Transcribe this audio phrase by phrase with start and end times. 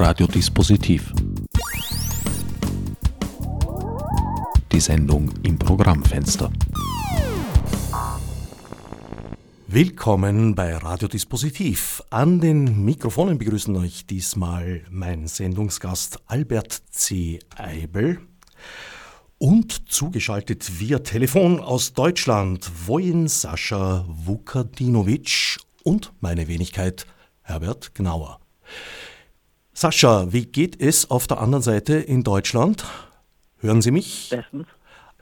[0.00, 1.12] Radiodispositiv.
[4.70, 6.52] Die Sendung im Programmfenster.
[9.66, 12.00] Willkommen bei Radiodispositiv.
[12.10, 17.40] An den Mikrofonen begrüßen euch diesmal mein Sendungsgast Albert C.
[17.56, 18.20] Eibel
[19.38, 27.04] und zugeschaltet via Telefon aus Deutschland Wojin Sascha Vukadinovic und meine Wenigkeit
[27.42, 28.38] Herbert Gnauer.
[29.80, 32.84] Sascha, wie geht es auf der anderen Seite in Deutschland?
[33.58, 34.28] Hören Sie mich?
[34.28, 34.66] Bestens.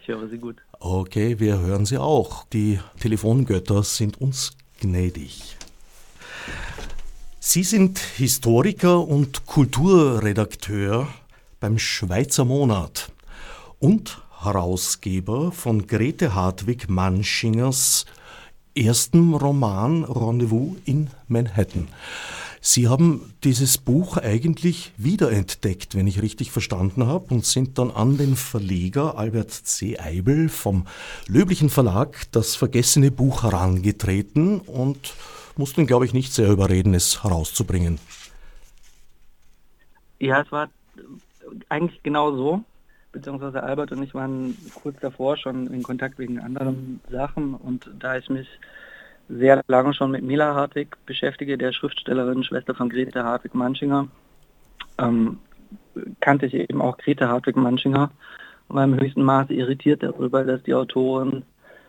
[0.00, 0.56] Ich höre Sie gut.
[0.80, 2.46] Okay, wir hören Sie auch.
[2.54, 5.58] Die Telefongötter sind uns gnädig.
[7.38, 11.06] Sie sind Historiker und Kulturredakteur
[11.60, 13.12] beim Schweizer Monat
[13.78, 18.06] und Herausgeber von Grete Hartwig Manschingers
[18.74, 21.88] ersten Roman Rendezvous in Manhattan.
[22.68, 28.18] Sie haben dieses Buch eigentlich wiederentdeckt, wenn ich richtig verstanden habe, und sind dann an
[28.18, 30.00] den Verleger Albert C.
[30.00, 30.84] Eibel vom
[31.28, 35.14] Löblichen Verlag das vergessene Buch herangetreten und
[35.56, 38.00] mussten, glaube ich, nicht sehr überreden, es herauszubringen.
[40.18, 40.68] Ja, es war
[41.68, 42.64] eigentlich genau so,
[43.12, 48.16] beziehungsweise Albert und ich waren kurz davor schon in Kontakt wegen anderen Sachen und da
[48.16, 48.48] ich mich
[49.28, 54.08] sehr lange schon mit Mila Hartwig beschäftige, der Schriftstellerin, Schwester von Grete Hartwig-Manchinger.
[54.98, 55.38] Ähm,
[56.20, 58.10] kannte ich eben auch Grete Hartwig-Manchinger
[58.68, 61.42] und war im höchsten Maße irritiert darüber, dass die Autorin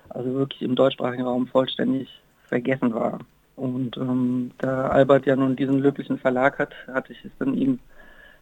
[0.10, 3.20] also wirklich im deutschsprachigen Raum vollständig vergessen war.
[3.56, 7.80] Und ähm, da Albert ja nun diesen löblichen Verlag hat, hatte ich es dann ihm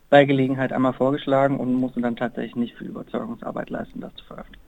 [0.10, 4.65] bei Gelegenheit einmal vorgeschlagen und musste dann tatsächlich nicht viel Überzeugungsarbeit leisten, das zu veröffentlichen.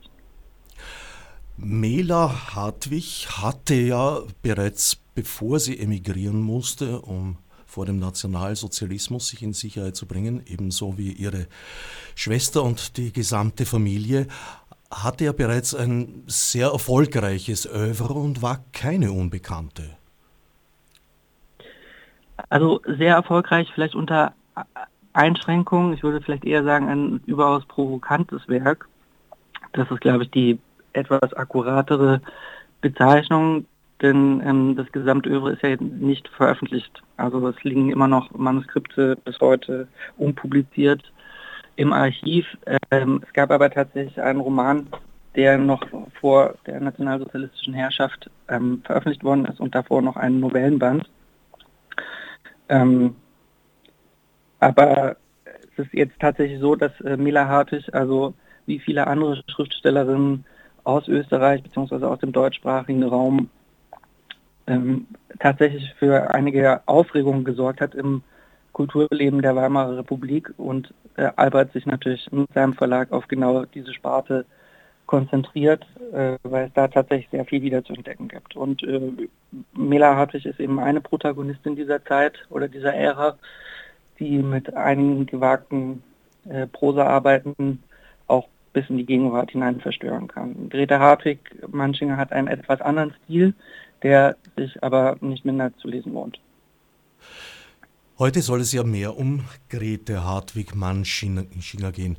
[1.60, 9.52] Mela Hartwig hatte ja bereits bevor sie emigrieren musste, um vor dem Nationalsozialismus sich in
[9.52, 11.48] Sicherheit zu bringen, ebenso wie ihre
[12.14, 14.28] Schwester und die gesamte Familie,
[14.92, 19.90] hatte ja bereits ein sehr erfolgreiches Oeuvre und war keine Unbekannte.
[22.48, 24.34] Also sehr erfolgreich, vielleicht unter
[25.12, 25.94] Einschränkungen.
[25.94, 28.88] Ich würde vielleicht eher sagen, ein überaus provokantes Werk.
[29.72, 30.60] Das ist, glaube ich, die
[30.98, 32.20] etwas akkuratere
[32.80, 33.66] Bezeichnung,
[34.02, 37.02] denn ähm, das Gesamtövre ist ja nicht veröffentlicht.
[37.16, 41.02] Also es liegen immer noch Manuskripte bis heute unpubliziert
[41.76, 42.46] im Archiv.
[42.90, 44.86] Ähm, es gab aber tatsächlich einen Roman,
[45.34, 45.82] der noch
[46.20, 51.08] vor der nationalsozialistischen Herrschaft ähm, veröffentlicht worden ist und davor noch einen Novellenband.
[52.68, 53.16] Ähm,
[54.60, 58.34] aber es ist jetzt tatsächlich so, dass äh, Mila Hartig, also
[58.66, 60.44] wie viele andere Schriftstellerinnen,
[60.88, 62.06] aus Österreich bzw.
[62.06, 63.50] aus dem deutschsprachigen Raum
[64.66, 65.06] ähm,
[65.38, 68.22] tatsächlich für einige Aufregung gesorgt hat im
[68.72, 73.92] Kulturleben der Weimarer Republik und äh, Albert sich natürlich mit seinem Verlag auf genau diese
[73.92, 74.46] Sparte
[75.04, 78.56] konzentriert, äh, weil es da tatsächlich sehr viel wieder zu entdecken gibt.
[78.56, 79.12] Und äh,
[79.74, 83.36] Mela Hartwig ist eben eine Protagonistin dieser Zeit oder dieser Ära,
[84.18, 86.02] die mit einigen gewagten
[86.48, 87.82] äh, Prosaarbeiten
[88.26, 90.68] auch bis in die Gegenwart hinein verstören kann.
[90.68, 91.38] Greta Hartwig,
[91.72, 93.54] Manchinger hat einen etwas anderen Stil,
[94.02, 96.38] der sich aber nicht minder zu lesen lohnt.
[98.18, 102.16] Heute soll es ja mehr um Grete Hartwig Manchinger gehen.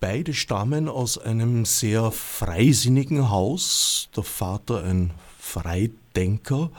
[0.00, 4.08] Beide stammen aus einem sehr freisinnigen Haus.
[4.16, 6.70] Der Vater ein Freidenker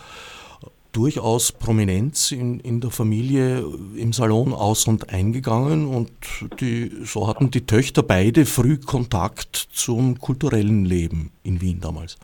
[0.91, 3.63] durchaus Prominenz in, in der Familie
[3.95, 6.11] im Salon aus und eingegangen und
[6.59, 12.17] die, so hatten die Töchter beide früh Kontakt zum kulturellen Leben in Wien damals.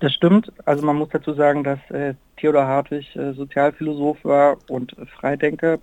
[0.00, 0.50] Das stimmt.
[0.64, 5.78] Also man muss dazu sagen, dass äh, Theodor Hartwig äh, Sozialphilosoph war und Freidenker,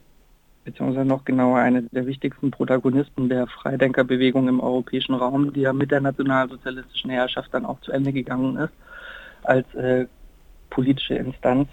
[0.65, 5.91] beziehungsweise noch genauer eine der wichtigsten Protagonisten der Freidenkerbewegung im europäischen Raum, die ja mit
[5.91, 8.73] der nationalsozialistischen Herrschaft dann auch zu Ende gegangen ist,
[9.43, 10.07] als äh,
[10.77, 11.67] politische Instanz.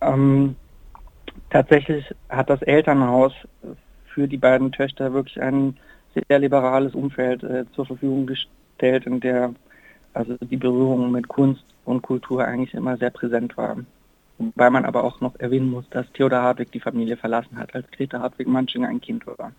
[0.00, 0.56] Ähm,
[1.50, 3.32] tatsächlich hat das Elternhaus
[4.12, 5.76] für die beiden Töchter wirklich ein
[6.28, 9.54] sehr liberales Umfeld äh, zur Verfügung gestellt, in der
[10.12, 13.76] also die Berührung mit Kunst und Kultur eigentlich immer sehr präsent war.
[14.56, 17.88] Weil man aber auch noch erwähnen muss, dass Theodor Hartwig die Familie verlassen hat, als
[17.92, 19.52] Greta Hartwig-Manchinger ein Kind war.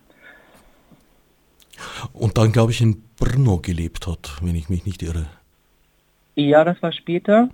[2.12, 5.26] Und dann, glaube ich, in Brno gelebt hat, wenn ich mich nicht irre.
[6.34, 7.48] Ja, das war später.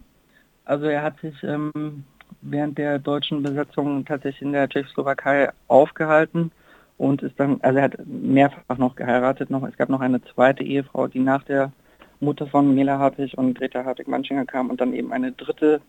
[0.71, 2.05] Also er hat sich ähm,
[2.43, 6.53] während der deutschen Besetzung tatsächlich in der Tschechoslowakei aufgehalten
[6.97, 10.63] und ist dann, also er hat mehrfach noch geheiratet, noch, es gab noch eine zweite
[10.63, 11.73] Ehefrau, die nach der
[12.21, 15.81] Mutter von Mela Hartwig und Greta Hartwig-Manchinger kam und dann eben eine dritte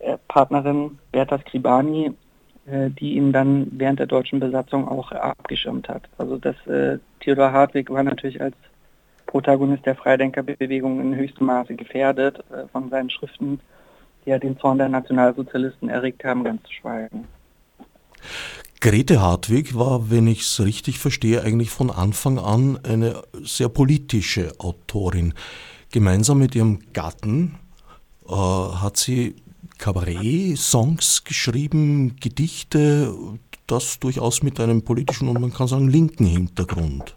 [0.00, 2.12] äh, Partnerin, Berta Skribani,
[2.66, 6.08] äh, die ihn dann während der deutschen Besatzung auch abgeschirmt hat.
[6.18, 8.56] Also das äh, Theodor Hartwig war natürlich als
[9.26, 13.60] Protagonist der Freidenkerbewegung in höchstem Maße gefährdet, äh, von seinen Schriften,
[14.24, 17.26] die ja den Zorn der Nationalsozialisten erregt haben, ganz zu schweigen.
[18.80, 24.52] Grete Hartwig war, wenn ich es richtig verstehe, eigentlich von Anfang an eine sehr politische
[24.58, 25.34] Autorin.
[25.90, 27.58] Gemeinsam mit ihrem Gatten
[28.28, 29.36] äh, hat sie
[29.78, 33.14] Kabarett-Songs geschrieben, Gedichte,
[33.66, 37.16] das durchaus mit einem politischen und man kann sagen linken Hintergrund.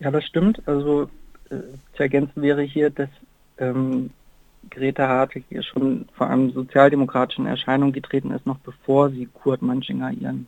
[0.00, 0.62] Ja, das stimmt.
[0.66, 1.04] Also
[1.50, 1.56] äh,
[1.94, 3.08] zu ergänzen wäre hier, dass
[3.58, 4.10] ähm,
[4.70, 10.10] Greta Hartwig hier schon vor allem sozialdemokratischen Erscheinung getreten ist, noch bevor sie Kurt Manchinger,
[10.12, 10.46] ihren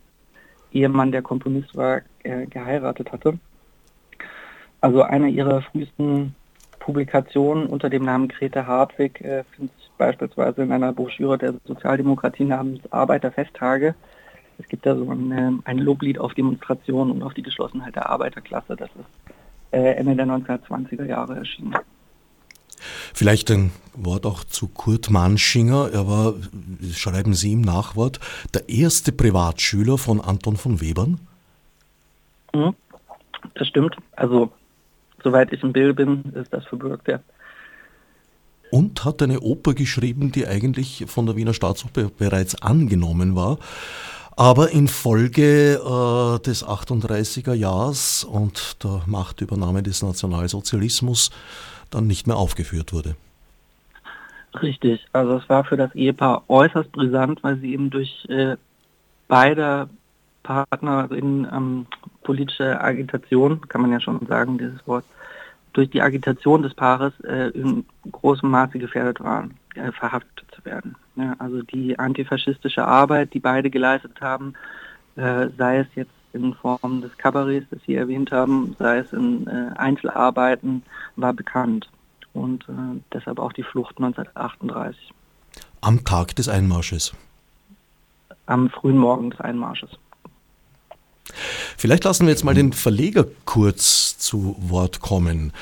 [0.72, 3.38] Ehemann, der Komponist war, äh, geheiratet hatte.
[4.80, 6.34] Also eine ihrer frühesten
[6.78, 12.44] Publikationen unter dem Namen Grete Hartwig äh, findet sich beispielsweise in einer Broschüre der Sozialdemokratie
[12.44, 13.94] namens Arbeiterfesttage.
[14.58, 18.08] Es gibt da so ein, äh, ein Loblied auf Demonstrationen und auf die Geschlossenheit der
[18.08, 18.76] Arbeiterklasse.
[18.76, 19.34] Das ist
[19.70, 21.76] Ende der 1920er Jahre erschienen.
[23.14, 25.90] Vielleicht ein Wort auch zu Kurt Manschinger.
[25.92, 26.34] Er war,
[26.92, 28.20] schreiben Sie im Nachwort,
[28.54, 31.20] der erste Privatschüler von Anton von Webern.
[32.54, 32.74] Mhm.
[33.54, 33.96] Das stimmt.
[34.16, 34.50] Also,
[35.22, 37.20] soweit ich im Bild bin, ist das verbürgt, ja.
[38.70, 43.58] Und hat eine Oper geschrieben, die eigentlich von der Wiener Staatsoper bereits angenommen war
[44.40, 51.30] aber infolge äh, des 38er Jahres und der Machtübernahme des Nationalsozialismus
[51.90, 53.16] dann nicht mehr aufgeführt wurde.
[54.62, 58.56] Richtig, also es war für das Ehepaar äußerst brisant, weil sie eben durch äh,
[59.28, 59.90] beide
[60.42, 61.86] Partner in ähm,
[62.22, 65.04] politische Agitation, kann man ja schon sagen, dieses Wort,
[65.74, 70.96] durch die Agitation des Paares äh, in großem Maße gefährdet waren, äh, verhaftet werden.
[71.16, 74.54] Ja, also die antifaschistische Arbeit, die beide geleistet haben,
[75.16, 79.46] äh, sei es jetzt in Form des Kabarets, das Sie erwähnt haben, sei es in
[79.46, 80.82] äh, Einzelarbeiten,
[81.16, 81.88] war bekannt.
[82.32, 85.12] Und äh, deshalb auch die Flucht 1938.
[85.80, 87.12] Am Tag des Einmarsches.
[88.46, 89.90] Am frühen Morgen des Einmarsches.
[91.76, 95.52] Vielleicht lassen wir jetzt mal den Verleger kurz zu Wort kommen.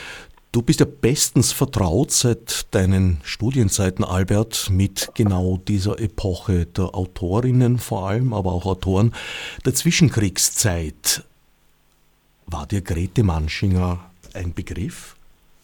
[0.50, 7.78] Du bist ja bestens vertraut seit deinen Studienzeiten, Albert, mit genau dieser Epoche der Autorinnen
[7.78, 9.12] vor allem, aber auch Autoren
[9.66, 11.22] der Zwischenkriegszeit.
[12.46, 14.00] War dir Grete Manschinger
[14.32, 15.16] ein Begriff?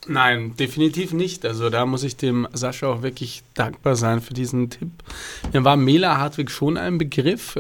[0.06, 1.46] Nein, definitiv nicht.
[1.46, 4.90] Also da muss ich dem Sascha auch wirklich dankbar sein für diesen Tipp.
[5.52, 7.58] Mir war Mela Hartwig schon ein Begriff.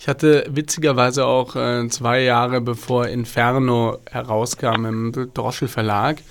[0.00, 6.22] Ich hatte witzigerweise auch äh, zwei Jahre bevor Inferno herauskam im Droschel Verlag,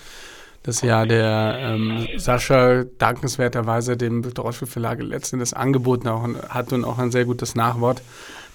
[0.66, 6.98] das ja der ähm, Sascha dankenswerterweise dem Droschel Verlag letztendlich angeboten auch hat und auch
[6.98, 8.02] ein sehr gutes Nachwort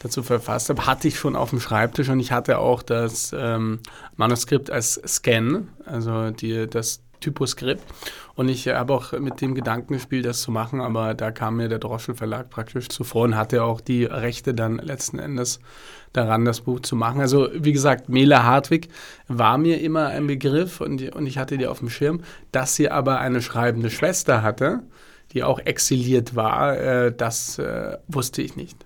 [0.01, 3.79] dazu verfasst habe, hatte ich schon auf dem Schreibtisch und ich hatte auch das ähm,
[4.17, 7.85] Manuskript als Scan, also die, das Typoskript.
[8.35, 11.69] Und ich habe auch mit dem Gedanken gespielt, das zu machen, aber da kam mir
[11.69, 15.61] der Droschel Verlag praktisch zuvor und hatte auch die Rechte dann letzten Endes
[16.13, 17.21] daran, das Buch zu machen.
[17.21, 18.89] Also wie gesagt, Mela Hartwig
[19.29, 22.23] war mir immer ein Begriff und, und ich hatte die auf dem Schirm.
[22.53, 24.83] Dass sie aber eine schreibende Schwester hatte,
[25.33, 28.77] die auch exiliert war, äh, das äh, wusste ich nicht.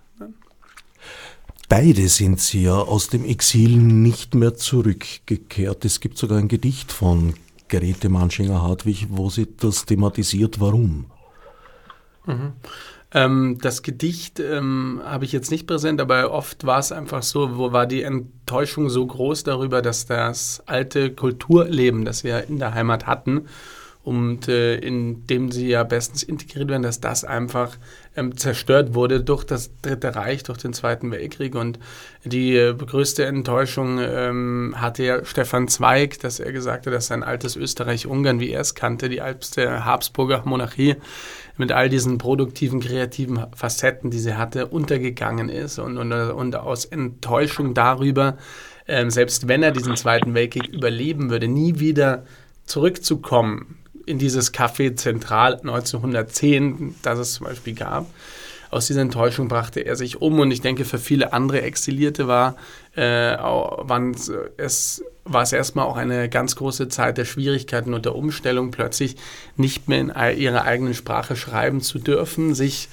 [1.68, 5.84] Beide sind sie ja aus dem Exil nicht mehr zurückgekehrt.
[5.84, 7.34] Es gibt sogar ein Gedicht von
[7.68, 10.60] Grete Manschinger-Hartwig, wo sie das thematisiert.
[10.60, 11.06] Warum?
[12.26, 12.52] Mhm.
[13.14, 17.56] Ähm, das Gedicht ähm, habe ich jetzt nicht präsent, aber oft war es einfach so,
[17.56, 22.74] wo war die Enttäuschung so groß darüber, dass das alte Kulturleben, das wir in der
[22.74, 23.46] Heimat hatten,
[24.04, 27.78] und äh, in dem sie ja bestens integriert werden, dass das einfach
[28.14, 31.54] ähm, zerstört wurde durch das Dritte Reich, durch den Zweiten Weltkrieg.
[31.54, 31.78] Und
[32.22, 37.22] die äh, größte Enttäuschung ähm, hatte ja Stefan Zweig, dass er gesagt hat, dass sein
[37.22, 40.96] altes Österreich-Ungarn, wie er es kannte, die alte Habsburger Monarchie,
[41.56, 45.78] mit all diesen produktiven, kreativen Facetten, die sie hatte, untergegangen ist.
[45.78, 48.36] Und, und, und aus Enttäuschung darüber,
[48.86, 52.24] ähm, selbst wenn er diesen Zweiten Weltkrieg überleben würde, nie wieder
[52.66, 58.06] zurückzukommen in dieses Café Zentral 1910, das es zum Beispiel gab.
[58.70, 62.56] Aus dieser Enttäuschung brachte er sich um und ich denke, für viele andere Exilierte war,
[62.96, 63.36] äh,
[64.56, 69.14] es, war es erstmal auch eine ganz große Zeit der Schwierigkeiten und der Umstellung, plötzlich
[69.56, 72.88] nicht mehr in ihrer eigenen Sprache schreiben zu dürfen, sich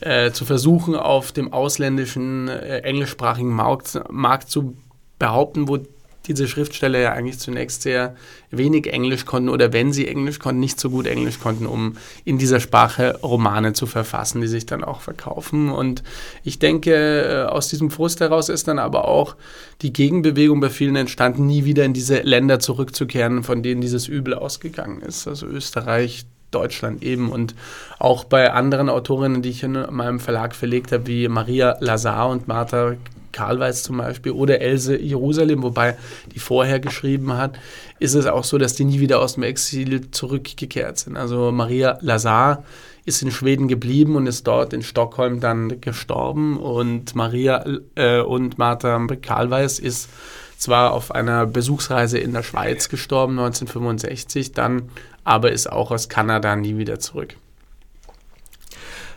[0.00, 4.76] äh, zu versuchen, auf dem ausländischen äh, englischsprachigen Markt, Markt zu
[5.18, 5.78] behaupten, wo
[6.26, 8.14] diese Schriftsteller ja eigentlich zunächst sehr
[8.50, 12.38] wenig Englisch konnten oder wenn sie Englisch konnten, nicht so gut Englisch konnten, um in
[12.38, 15.70] dieser Sprache Romane zu verfassen, die sich dann auch verkaufen.
[15.70, 16.02] Und
[16.44, 19.36] ich denke, äh, aus diesem Frust heraus ist dann aber auch
[19.82, 24.34] die Gegenbewegung bei vielen entstanden, nie wieder in diese Länder zurückzukehren, von denen dieses Übel
[24.34, 25.26] ausgegangen ist.
[25.26, 27.54] Also Österreich, Deutschland eben und
[27.98, 32.46] auch bei anderen Autorinnen, die ich in meinem Verlag verlegt habe, wie Maria Lazar und
[32.46, 32.94] Martha
[33.32, 35.96] Karlweiß zum Beispiel oder Else Jerusalem, wobei
[36.34, 37.58] die vorher geschrieben hat,
[37.98, 41.16] ist es auch so, dass die nie wieder aus dem Exil zurückgekehrt sind.
[41.16, 42.64] Also Maria Lazar
[43.04, 47.64] ist in Schweden geblieben und ist dort in Stockholm dann gestorben und Maria
[47.96, 50.08] äh, und Martha Karlweiß ist
[50.56, 54.90] zwar auf einer Besuchsreise in der Schweiz gestorben 1965, dann
[55.24, 57.36] aber ist auch aus Kanada nie wieder zurück.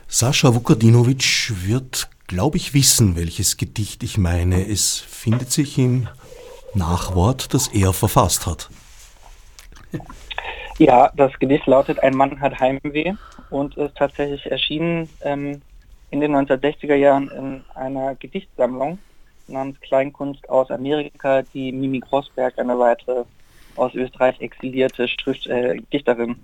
[0.08, 4.68] Sascha Vukadinovic wird glaube ich, wissen, welches Gedicht ich meine.
[4.68, 6.08] Es findet sich im
[6.74, 8.70] Nachwort, das er verfasst hat.
[10.78, 13.14] Ja, das Gedicht lautet Ein Mann hat Heimweh
[13.50, 15.62] und ist tatsächlich erschienen ähm,
[16.12, 19.00] in den 1960er Jahren in einer Gedichtsammlung
[19.48, 23.24] namens Kleinkunst aus Amerika, die Mimi Grossberg, eine weitere
[23.76, 26.36] aus Österreich exilierte Schrift, äh, Dichterin,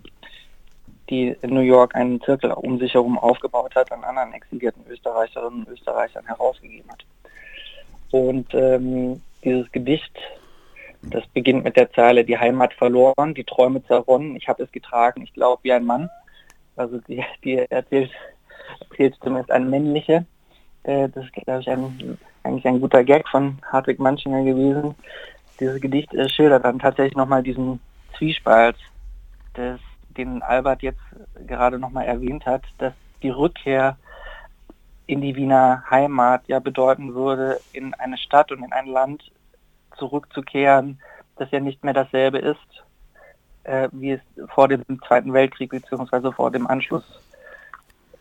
[1.11, 5.65] die in New York einen Zirkel um sich herum aufgebaut hat, an anderen exilierten Österreicherinnen
[5.65, 7.03] und Österreichern herausgegeben hat.
[8.11, 10.11] Und ähm, dieses Gedicht,
[11.01, 15.21] das beginnt mit der Zeile, die Heimat verloren, die Träume zerronnen, ich habe es getragen,
[15.21, 16.09] ich glaube wie ein Mann.
[16.77, 18.11] Also die, die erzählt,
[18.89, 20.25] erzählt zumindest eine männliche.
[20.83, 24.95] Äh, das ist, glaube ich, ein, eigentlich ein guter Gag von Hartwig Manchinger gewesen.
[25.59, 27.81] Dieses Gedicht äh, schildert dann tatsächlich nochmal diesen
[28.17, 28.77] Zwiespalt
[29.57, 29.79] des
[30.17, 31.01] den Albert jetzt
[31.47, 33.97] gerade nochmal erwähnt hat, dass die Rückkehr
[35.07, 39.31] in die Wiener Heimat ja bedeuten würde, in eine Stadt und in ein Land
[39.97, 40.99] zurückzukehren,
[41.37, 42.83] das ja nicht mehr dasselbe ist,
[43.63, 46.31] äh, wie es vor dem Zweiten Weltkrieg bzw.
[46.31, 47.03] vor dem Anschluss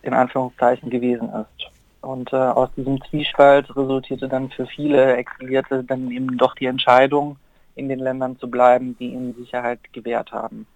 [0.01, 1.71] in Anführungszeichen gewesen ist.
[2.01, 7.37] Und äh, aus diesem Zwiespalt resultierte dann für viele Exilierte dann eben doch die Entscheidung,
[7.75, 10.67] in den Ländern zu bleiben, die ihnen Sicherheit gewährt haben.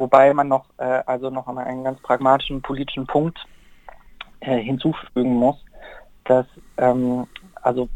[0.00, 3.38] Wobei man noch, äh, also noch einmal einen ganz pragmatischen politischen Punkt
[4.40, 5.62] äh, hinzufügen muss,
[6.24, 6.46] dass
[6.78, 7.26] ähm,
[7.60, 7.86] also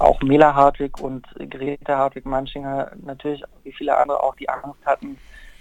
[0.00, 5.16] auch Mela Hartwig und Grete Hartwig-Manschinger natürlich wie viele andere auch die Angst hatten,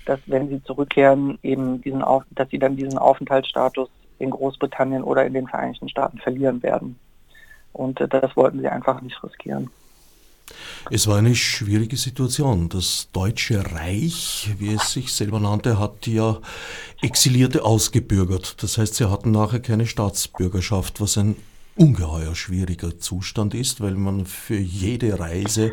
[0.08, 5.28] dass wenn sie zurückkehren, eben diesen Auf dass sie dann diesen Aufenthaltsstatus in Großbritannien oder
[5.28, 7.00] in den Vereinigten Staaten verlieren werden.
[7.72, 9.70] Und äh, das wollten sie einfach nicht riskieren.
[10.92, 12.70] Es war eine schwierige Situation.
[12.70, 16.40] Das Deutsche Reich, wie es sich selber nannte, hat ja
[17.02, 18.62] Exilierte ausgebürgert.
[18.62, 21.36] Das heißt, sie hatten nachher keine Staatsbürgerschaft, was ein
[21.76, 25.72] ungeheuer schwieriger Zustand ist, weil man für jede Reise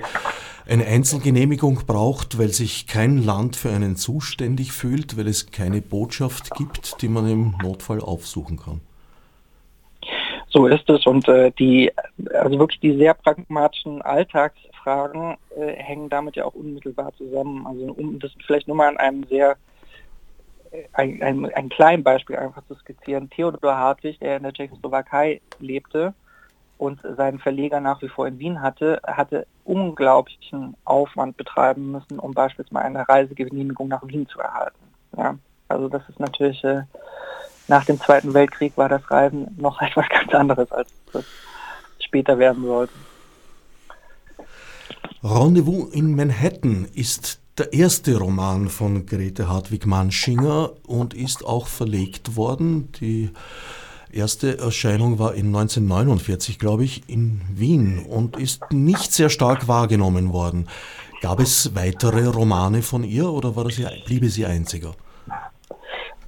[0.66, 6.54] eine Einzelgenehmigung braucht, weil sich kein Land für einen zuständig fühlt, weil es keine Botschaft
[6.56, 8.80] gibt, die man im Notfall aufsuchen kann.
[10.52, 11.92] So ist es und äh, die,
[12.34, 17.66] also wirklich die sehr pragmatischen Alltagsfragen äh, hängen damit ja auch unmittelbar zusammen.
[17.66, 19.56] Also um das vielleicht nur mal an einem sehr
[20.72, 23.30] äh, ein, ein, ein kleinen Beispiel einfach zu skizzieren.
[23.30, 26.14] Theodor Hartwig, der in der Tschechoslowakei lebte
[26.78, 32.32] und seinen Verleger nach wie vor in Wien hatte, hatte unglaublichen Aufwand betreiben müssen, um
[32.32, 34.78] beispielsweise eine Reisegenehmigung nach Wien zu erhalten.
[35.16, 35.36] Ja,
[35.68, 36.82] also das ist natürlich äh,
[37.70, 41.24] nach dem Zweiten Weltkrieg war das Reisen noch etwas ganz anderes, als es
[42.00, 42.92] später werden sollte.
[45.22, 52.90] Rendezvous in Manhattan ist der erste Roman von Grete Hartwig-Manschinger und ist auch verlegt worden.
[53.00, 53.30] Die
[54.10, 60.32] erste Erscheinung war in 1949, glaube ich, in Wien und ist nicht sehr stark wahrgenommen
[60.32, 60.68] worden.
[61.20, 64.94] Gab es weitere Romane von ihr oder war das, bliebe sie einziger?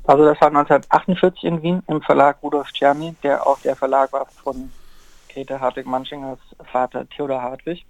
[0.04, 4.26] Also das war 1948 in Wien im Verlag Rudolf Czerny, der auch der Verlag war
[4.42, 4.72] von
[5.28, 6.40] Grete Hartwig-Manschingers
[6.72, 7.86] Vater Theodor Hartwig,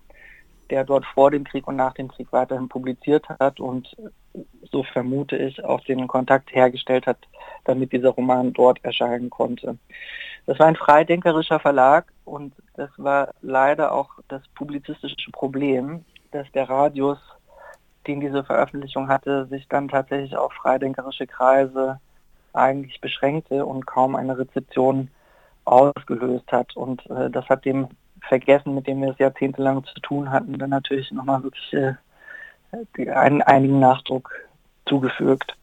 [0.69, 3.97] der dort vor dem Krieg und nach dem Krieg weiterhin publiziert hat und
[4.71, 7.19] so vermute ich auch den Kontakt hergestellt hat,
[7.65, 9.79] damit dieser Roman dort erscheinen konnte.
[10.47, 16.69] Das war ein freidenkerischer Verlag und das war leider auch das publizistische Problem, dass der
[16.69, 17.19] Radius
[18.07, 22.01] den diese Veröffentlichung hatte, sich dann tatsächlich auf freidenkerische Kreise
[22.53, 25.09] eigentlich beschränkte und kaum eine Rezeption
[25.65, 26.77] ausgelöst hat.
[26.77, 27.89] Und äh, das hat dem
[28.29, 33.43] Vergessen, mit dem wir es jahrzehntelang zu tun hatten, dann natürlich nochmal wirklich äh, einen,
[33.43, 34.31] einigen Nachdruck
[34.87, 35.57] zugefügt.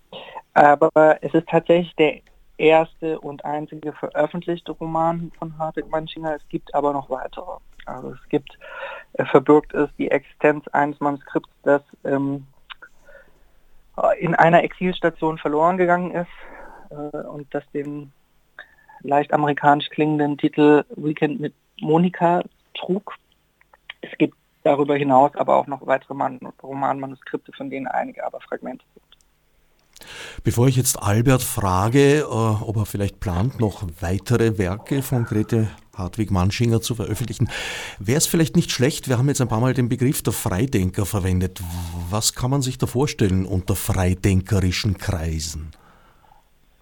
[0.53, 2.19] Aber es ist tatsächlich der
[2.57, 6.35] erste und einzige veröffentlichte Roman von Hartwig Manchinger.
[6.35, 7.57] Es gibt aber noch weitere.
[7.89, 8.57] Also es gibt,
[9.13, 12.45] äh, verbirgt ist die Existenz eines Manuskripts, das ähm,
[14.19, 16.27] in einer Exilstation verloren gegangen ist
[16.91, 18.11] äh, und das den
[19.01, 22.43] leicht amerikanisch klingenden Titel Weekend mit Monika
[22.73, 23.15] trug.
[24.01, 28.85] Es gibt darüber hinaus aber auch noch weitere Man Romanmanuskripte, von denen einige aber Fragmente
[28.93, 29.08] sind.
[30.43, 35.67] Bevor ich jetzt Albert frage, äh, ob er vielleicht plant, noch weitere Werke von Grete
[35.95, 37.49] Hartwig Manschinger zu veröffentlichen,
[37.99, 41.05] wäre es vielleicht nicht schlecht, wir haben jetzt ein paar Mal den Begriff der Freidenker
[41.05, 41.61] verwendet.
[42.09, 45.71] Was kann man sich da vorstellen unter freidenkerischen Kreisen?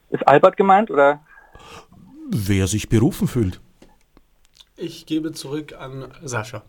[0.10, 1.20] Ist Albert gemeint oder?
[2.30, 3.60] Wer sich berufen fühlt.
[4.76, 6.62] Ich gebe zurück an Sascha.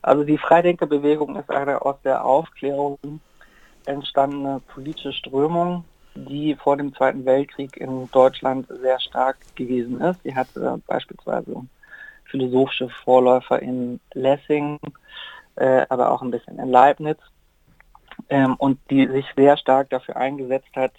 [0.00, 3.20] Also die Freidenkerbewegung ist eine aus der Aufklärung
[3.86, 10.22] entstandene politische Strömung, die vor dem Zweiten Weltkrieg in Deutschland sehr stark gewesen ist.
[10.22, 11.62] Sie hatte beispielsweise
[12.24, 14.78] philosophische Vorläufer in Lessing,
[15.56, 17.18] äh, aber auch ein bisschen in Leibniz
[18.28, 20.92] ähm, und die sich sehr stark dafür eingesetzt hat,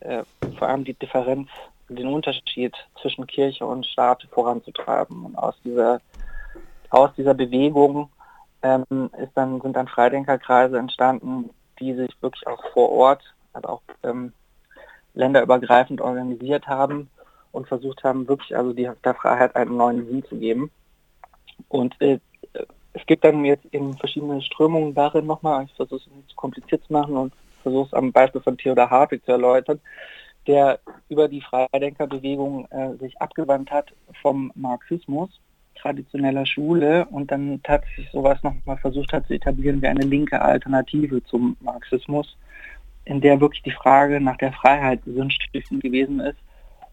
[0.00, 0.22] äh,
[0.58, 1.48] vor allem die Differenz,
[1.88, 5.24] den Unterschied zwischen Kirche und Staat voranzutreiben.
[5.26, 6.00] Und aus dieser,
[6.90, 8.08] aus dieser Bewegung
[8.62, 11.50] ähm, ist dann, sind dann Freidenkerkreise entstanden,
[11.80, 14.32] die sich wirklich auch vor Ort, aber auch ähm,
[15.14, 17.08] länderübergreifend organisiert haben
[17.52, 20.70] und versucht haben, wirklich also die, der Freiheit einen neuen Sinn zu geben.
[21.68, 22.18] Und äh,
[22.92, 26.84] es gibt dann jetzt eben verschiedene Strömungen darin nochmal, ich versuche es nicht zu kompliziert
[26.84, 29.80] zu machen und versuche es am Beispiel von Theodor Hartwig zu erläutern,
[30.46, 30.78] der
[31.08, 35.30] über die Freidenkerbewegung äh, sich abgewandt hat vom Marxismus
[35.74, 41.22] traditioneller Schule und dann tatsächlich sowas nochmal versucht hat zu etablieren wie eine linke Alternative
[41.24, 42.36] zum Marxismus,
[43.04, 46.38] in der wirklich die Frage nach der Freiheit sinnstiftend gewesen ist,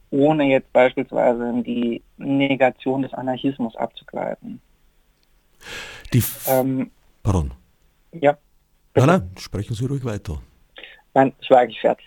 [0.09, 4.61] ohne jetzt beispielsweise in die Negation des Anarchismus abzugleiten.
[6.13, 6.91] Die ähm,
[7.23, 7.51] Pardon.
[8.11, 8.37] Ja.
[8.93, 9.07] Bitte.
[9.07, 10.41] Nein, nein, sprechen Sie ruhig weiter.
[11.13, 12.05] Nein, ich war eigentlich fertig.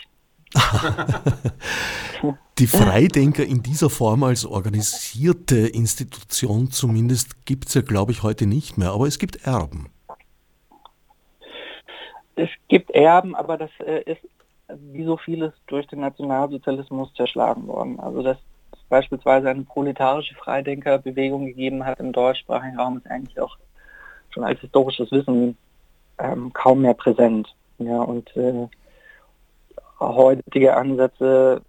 [2.59, 8.47] Die Freidenker in dieser Form als organisierte Institution zumindest gibt es ja, glaube ich, heute
[8.47, 9.91] nicht mehr, aber es gibt Erben.
[12.37, 14.21] Es gibt Erben, aber das äh, ist
[14.69, 18.01] wie so vieles durch den Nationalsozialismus zerschlagen worden.
[18.01, 18.39] Also dass
[18.73, 23.57] es beispielsweise eine proletarische Freidenkerbewegung gegeben hat im deutschsprachigen Raum, ist eigentlich auch
[24.31, 25.57] schon als historisches Wissen
[26.19, 27.55] ähm, kaum mehr präsent.
[27.79, 28.69] Ja, und äh,
[30.01, 31.63] heutige Ansätze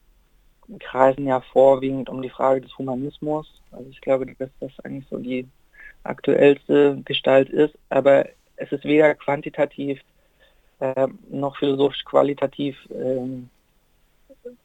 [0.79, 3.61] kreisen ja vorwiegend um die Frage des Humanismus.
[3.71, 5.47] Also ich glaube, dass das eigentlich so die
[6.03, 8.25] aktuellste Gestalt ist, aber
[8.57, 9.99] es ist weder quantitativ
[10.79, 13.25] äh, noch philosophisch qualitativ äh,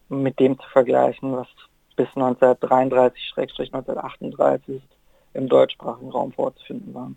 [0.09, 1.49] mit dem zu vergleichen, was
[1.97, 4.81] bis 1933-1938
[5.35, 7.13] im deutschsprachigen Raum vorzufinden war.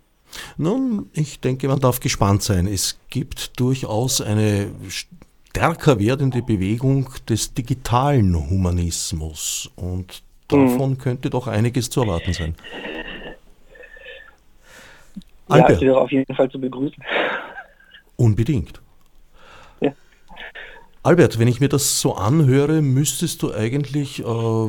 [0.56, 2.66] Nun, ich denke, man darf gespannt sein.
[2.66, 4.70] Es gibt durchaus eine
[5.54, 9.70] stärker werdende Bewegung des digitalen Humanismus.
[9.76, 10.98] Und davon mhm.
[10.98, 12.56] könnte doch einiges zu erwarten sein.
[15.48, 15.80] Ja, Albert.
[15.80, 17.00] wäre auf jeden Fall zu begrüßen.
[18.16, 18.80] Unbedingt.
[19.80, 19.92] Ja.
[21.04, 24.68] Albert, wenn ich mir das so anhöre, müsstest du eigentlich äh,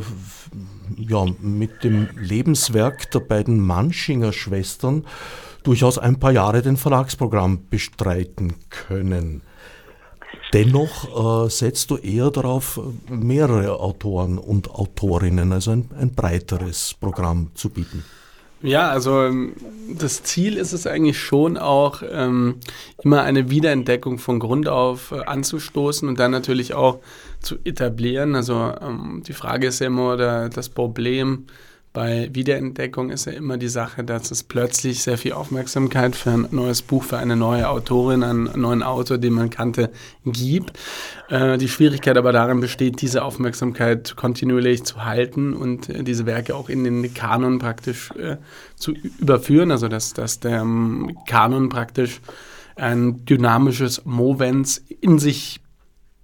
[0.98, 5.04] ja, mit dem Lebenswerk der beiden Manschinger Schwestern
[5.64, 9.42] durchaus ein paar Jahre den Verlagsprogramm bestreiten können.
[10.54, 12.80] Dennoch äh, setzt du eher darauf,
[13.10, 18.04] mehrere Autoren und Autorinnen, also ein, ein breiteres Programm zu bieten.
[18.62, 19.54] Ja, also ähm,
[19.96, 22.56] das Ziel ist es eigentlich schon auch, ähm,
[23.04, 27.00] immer eine Wiederentdeckung von Grund auf äh, anzustoßen und dann natürlich auch
[27.42, 28.34] zu etablieren.
[28.34, 31.46] Also ähm, die Frage ist ja immer oder das Problem,
[31.96, 36.48] bei Wiederentdeckung ist ja immer die Sache, dass es plötzlich sehr viel Aufmerksamkeit für ein
[36.52, 39.90] neues Buch, für eine neue Autorin, einen neuen Autor, den man kannte,
[40.26, 40.78] gibt.
[41.30, 46.56] Äh, die Schwierigkeit aber darin besteht, diese Aufmerksamkeit kontinuierlich zu halten und äh, diese Werke
[46.56, 48.38] auch in den Kanon praktisch äh,
[48.76, 52.20] zu überführen, also dass, dass der ähm, Kanon praktisch
[52.76, 55.62] ein dynamisches Movens in sich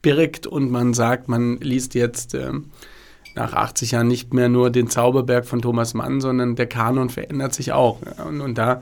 [0.02, 2.66] birgt und man sagt, man liest jetzt ähm,
[3.36, 7.54] nach 80 Jahren nicht mehr nur den Zauberberg von Thomas Mann, sondern der Kanon verändert
[7.54, 8.00] sich auch.
[8.28, 8.82] Und, und da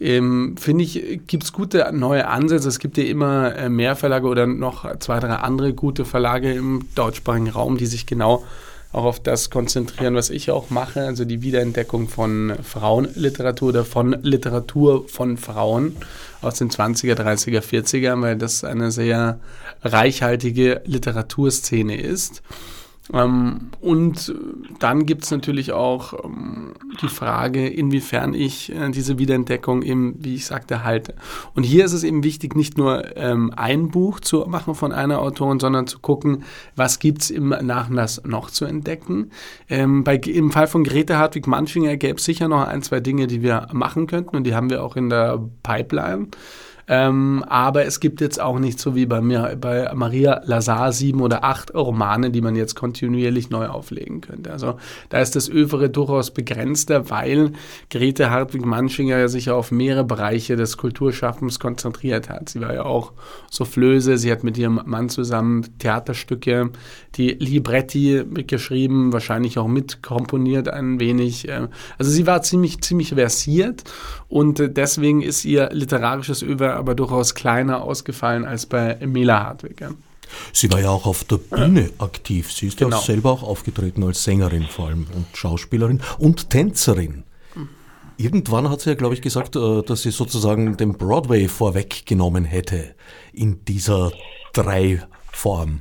[0.00, 2.68] ähm, finde ich, gibt es gute neue Ansätze.
[2.68, 6.86] Es gibt ja immer äh, mehr Verlage oder noch zwei, drei andere gute Verlage im
[6.94, 8.44] deutschsprachigen Raum, die sich genau
[8.94, 14.16] auch auf das konzentrieren, was ich auch mache, also die Wiederentdeckung von Frauenliteratur oder von
[14.22, 15.96] Literatur von Frauen
[16.42, 19.40] aus den 20er, 30er, 40er, weil das eine sehr
[19.82, 22.42] reichhaltige Literaturszene ist.
[23.12, 24.34] Ähm, und
[24.78, 30.36] dann gibt es natürlich auch ähm, die Frage, inwiefern ich äh, diese Wiederentdeckung eben, wie
[30.36, 31.14] ich sagte, halte.
[31.54, 35.20] Und hier ist es eben wichtig, nicht nur ähm, ein Buch zu machen von einer
[35.20, 36.44] Autorin, sondern zu gucken,
[36.76, 39.30] was gibt es im Nachlass noch zu entdecken.
[39.68, 43.42] Ähm, bei, Im Fall von Grete Hartwig-Manchinger gäbe es sicher noch ein, zwei Dinge, die
[43.42, 46.28] wir machen könnten und die haben wir auch in der Pipeline.
[46.86, 51.20] Ähm, aber es gibt jetzt auch nicht so wie bei mir, bei Maria Lazar sieben
[51.20, 54.52] oder acht Romane, die man jetzt kontinuierlich neu auflegen könnte.
[54.52, 54.76] Also
[55.08, 57.52] da ist das Övere durchaus begrenzter, weil
[57.90, 62.50] Grete Hartwig-Manschinger sich ja auf mehrere Bereiche des Kulturschaffens konzentriert hat.
[62.50, 63.12] Sie war ja auch
[63.50, 66.70] Soufflöse, sie hat mit ihrem Mann zusammen Theaterstücke,
[67.14, 71.48] die Libretti mitgeschrieben, wahrscheinlich auch mitkomponiert ein wenig.
[71.48, 71.68] Ähm,
[71.98, 73.84] also sie war ziemlich, ziemlich versiert
[74.28, 79.80] und deswegen ist ihr literarisches Övre aber durchaus kleiner ausgefallen als bei Mila Hartwig.
[79.80, 79.90] Ja.
[80.52, 82.04] Sie war ja auch auf der Bühne ja.
[82.04, 82.52] aktiv.
[82.52, 82.96] Sie ist genau.
[82.96, 87.24] ja selber auch aufgetreten als Sängerin vor allem und Schauspielerin und Tänzerin.
[88.16, 92.94] Irgendwann hat sie ja, glaube ich, gesagt, äh, dass sie sozusagen den Broadway vorweggenommen hätte
[93.32, 94.12] in dieser
[94.52, 95.80] Drei-Form.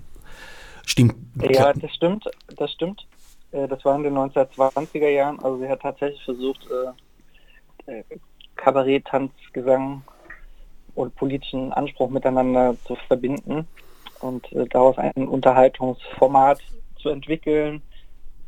[0.86, 1.16] Stimmt?
[1.36, 2.26] Ja, das stimmt.
[2.58, 3.06] Das stimmt.
[3.52, 5.40] Äh, das war in den 1920er Jahren.
[5.44, 6.68] Also sie hat tatsächlich versucht,
[7.86, 8.04] äh,
[8.56, 10.02] Kabarett, Tanz, Gesang
[10.96, 13.68] und politischen Anspruch miteinander zu verbinden
[14.20, 16.60] und äh, daraus ein Unterhaltungsformat
[16.98, 17.82] zu entwickeln,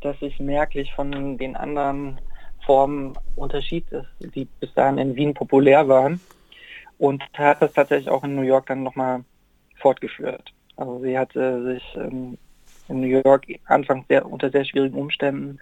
[0.01, 2.19] das sich merklich von den anderen
[2.65, 3.86] Formen unterschied,
[4.19, 6.19] die bis dahin in Wien populär waren
[6.97, 9.23] und hat das tatsächlich auch in New York dann nochmal
[9.77, 10.53] fortgeführt.
[10.77, 12.38] Also sie hatte sich ähm,
[12.88, 15.60] in New York anfangs sehr, unter sehr schwierigen Umständen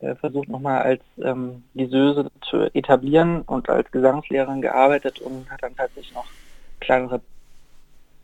[0.00, 5.76] äh, versucht nochmal als ähm, Liseuse zu etablieren und als Gesangslehrerin gearbeitet und hat dann
[5.76, 6.26] tatsächlich noch
[6.80, 7.20] kleinere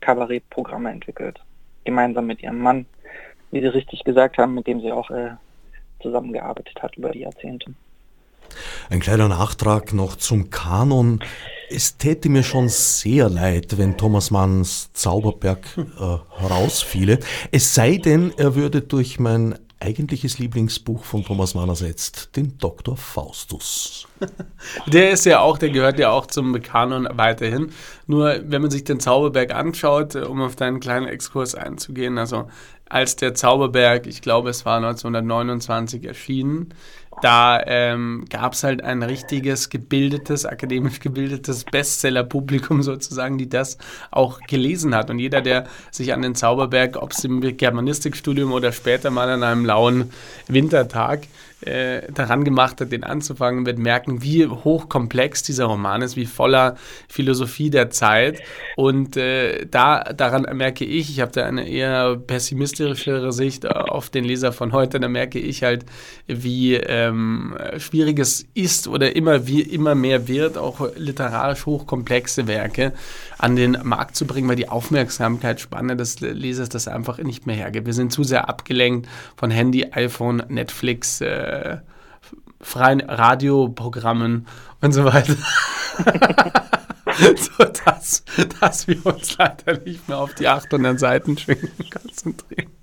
[0.01, 1.39] Kabarettprogramme entwickelt.
[1.83, 2.85] Gemeinsam mit ihrem Mann,
[3.51, 5.31] wie Sie richtig gesagt haben, mit dem sie auch äh,
[6.01, 7.73] zusammengearbeitet hat über die Jahrzehnte.
[8.89, 11.19] Ein kleiner Nachtrag noch zum Kanon.
[11.69, 17.19] Es täte mir schon sehr leid, wenn Thomas Manns Zauberberg äh, herausfiele.
[17.51, 22.97] Es sei denn, er würde durch mein eigentliches Lieblingsbuch von Thomas Mann ersetzt, den Dr.
[22.97, 24.07] Faustus.
[24.87, 27.71] Der ist ja auch, der gehört ja auch zum Kanon weiterhin.
[28.07, 32.47] Nur wenn man sich den Zauberberg anschaut, äh, um auf deinen kleinen Exkurs einzugehen, also
[32.89, 36.73] als der Zauberberg, ich glaube es war 1929 erschienen,
[37.21, 43.77] da ähm, gab es halt ein richtiges gebildetes, akademisch gebildetes Bestseller-Publikum sozusagen, die das
[44.11, 45.09] auch gelesen hat.
[45.09, 49.43] Und jeder, der sich an den Zauberberg, ob es im Germanistikstudium oder später mal an
[49.43, 50.11] einem lauen
[50.47, 51.27] Wintertag
[51.61, 56.75] äh, daran gemacht hat, den anzufangen, wird merken, wie hochkomplex dieser Roman ist, wie voller
[57.07, 58.39] Philosophie der Zeit.
[58.75, 64.23] Und äh, da daran merke ich, ich habe da eine eher pessimistischere Sicht auf den
[64.23, 65.85] Leser von heute, da merke ich halt,
[66.27, 72.93] wie ähm, schwierig es ist oder immer, wie, immer mehr wird, auch literarisch hochkomplexe Werke
[73.37, 77.85] an den Markt zu bringen, weil die Aufmerksamkeitsspanne des Lesers das einfach nicht mehr hergibt.
[77.85, 81.77] Wir sind zu sehr abgelenkt von Handy, iPhone, Netflix, äh,
[82.61, 84.47] freien Radioprogrammen
[84.81, 85.35] und so weiter.
[87.35, 88.23] so dass,
[88.59, 92.76] dass wir uns leider nicht mehr auf die 800 Seiten schwingen konzentrieren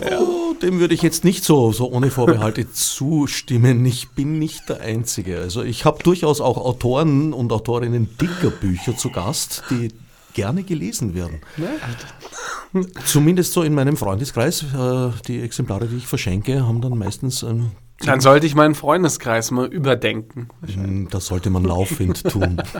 [0.00, 0.20] ja.
[0.20, 3.84] oh, dem würde ich jetzt nicht so, so ohne Vorbehalte zustimmen.
[3.84, 5.38] Ich bin nicht der Einzige.
[5.38, 9.88] Also ich habe durchaus auch Autoren und Autorinnen dicker Bücher zu Gast, die
[10.34, 11.40] gerne gelesen werden.
[11.56, 12.82] Ja.
[13.04, 14.62] Zumindest so in meinem Freundeskreis.
[14.62, 19.50] Äh, die Exemplare, die ich verschenke, haben dann meistens ein dann sollte ich meinen Freundeskreis
[19.50, 20.48] mal überdenken.
[20.66, 22.62] Hm, das sollte man laufend tun.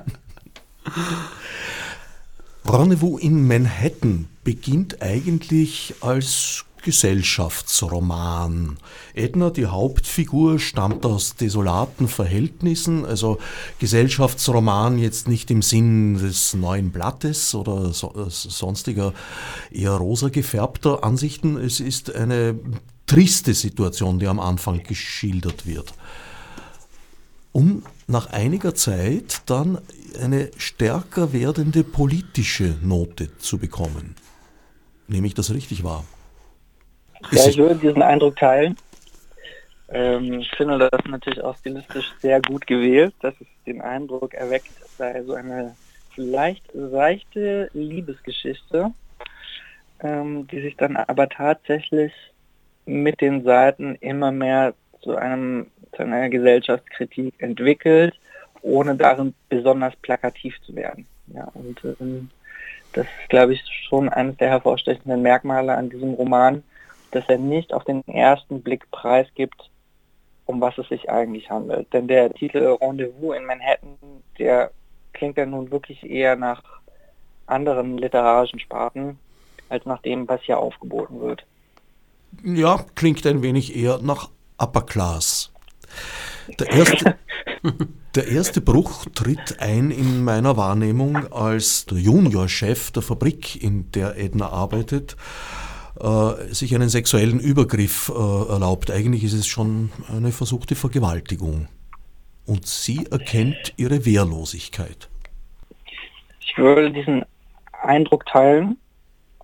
[2.67, 8.77] Rendezvous in Manhattan beginnt eigentlich als Gesellschaftsroman.
[9.13, 13.39] Edna, die Hauptfigur, stammt aus desolaten Verhältnissen, also
[13.81, 19.15] Gesellschaftsroman jetzt nicht im Sinn des neuen Blattes oder äh, sonstiger
[19.73, 21.57] eher rosa gefärbter Ansichten.
[21.57, 22.57] Es ist eine
[23.07, 25.93] triste Situation, die am Anfang geschildert wird.
[27.51, 29.79] Um nach einiger Zeit dann
[30.23, 34.15] eine stärker werdende politische Note zu bekommen.
[35.09, 36.05] Nehme ich das richtig wahr?
[37.31, 38.77] Ja, ich würde diesen Eindruck teilen.
[39.89, 44.71] Ähm, ich finde das natürlich auch stilistisch sehr gut gewählt, dass es den Eindruck erweckt,
[44.85, 45.77] es sei so eine
[46.15, 48.93] vielleicht seichte Liebesgeschichte,
[50.01, 52.13] ähm, die sich dann aber tatsächlich
[52.87, 58.15] mit den Seiten immer mehr zu, einem, zu einer Gesellschaftskritik entwickelt,
[58.63, 61.07] ohne darin besonders plakativ zu werden.
[61.29, 62.31] Ja, und ähm,
[62.93, 66.63] das ist, glaube ich, schon eines der hervorstechenden Merkmale an diesem Roman,
[67.13, 69.71] dass er nicht auf den ersten Blick preisgibt,
[70.45, 71.93] um was es sich eigentlich handelt.
[71.93, 73.97] Denn der Titel Rendezvous in Manhattan,
[74.39, 74.71] der
[75.13, 76.63] klingt ja nun wirklich eher nach
[77.47, 79.19] anderen literarischen Sparten
[79.69, 81.45] als nach dem, was hier aufgeboten wird.
[82.45, 85.53] Ja, klingt ein wenig eher nach Upper Class.
[86.61, 87.17] Der erste,
[88.15, 94.19] der erste Bruch tritt ein in meiner Wahrnehmung, als der Juniorchef der Fabrik, in der
[94.19, 95.17] Edna arbeitet,
[96.01, 98.91] äh, sich einen sexuellen Übergriff äh, erlaubt.
[98.91, 101.69] Eigentlich ist es schon eine versuchte Vergewaltigung.
[102.47, 105.09] Und sie erkennt ihre Wehrlosigkeit.
[106.41, 107.25] Ich würde diesen
[107.83, 108.79] Eindruck teilen.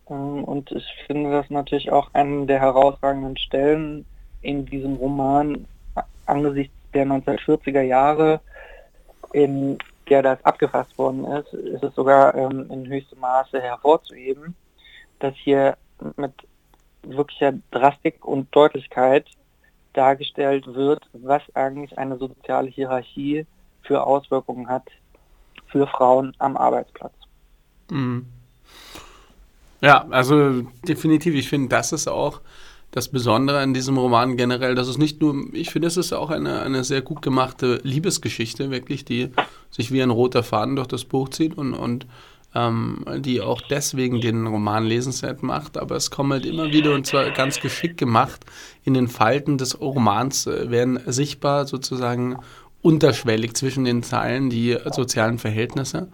[0.09, 4.05] Ähm, und ich finde das natürlich auch einen der herausragenden Stellen
[4.43, 5.67] in diesem Roman
[6.27, 8.41] angesichts der 1940er Jahre,
[9.33, 9.79] in
[10.09, 14.55] der das abgefasst worden ist, ist es sogar ähm, in höchstem Maße hervorzuheben,
[15.21, 15.77] dass hier
[16.17, 16.33] mit
[17.03, 19.27] wirklicher Drastik und Deutlichkeit
[19.93, 23.47] dargestellt wird, was eigentlich eine soziale Hierarchie
[23.83, 24.85] für Auswirkungen hat
[25.67, 27.15] für Frauen am Arbeitsplatz.
[27.91, 28.27] Mhm.
[29.81, 31.35] Ja, also definitiv.
[31.35, 32.41] Ich finde, das ist auch
[32.93, 36.31] das Besondere an diesem Roman generell, dass es nicht nur, ich finde, es ist auch
[36.31, 39.31] eine, eine sehr gut gemachte Liebesgeschichte, wirklich, die
[39.71, 42.07] sich wie ein roter Faden durch das Buch zieht und, und
[42.55, 45.79] ähm, die auch deswegen den Roman lesenswert macht.
[45.79, 48.45] Aber es kommen halt immer wieder, und zwar ganz geschickt gemacht,
[48.85, 52.37] in den Falten des Romans äh, werden sichtbar sozusagen
[52.83, 56.09] unterschwellig zwischen den Zeilen die sozialen Verhältnisse.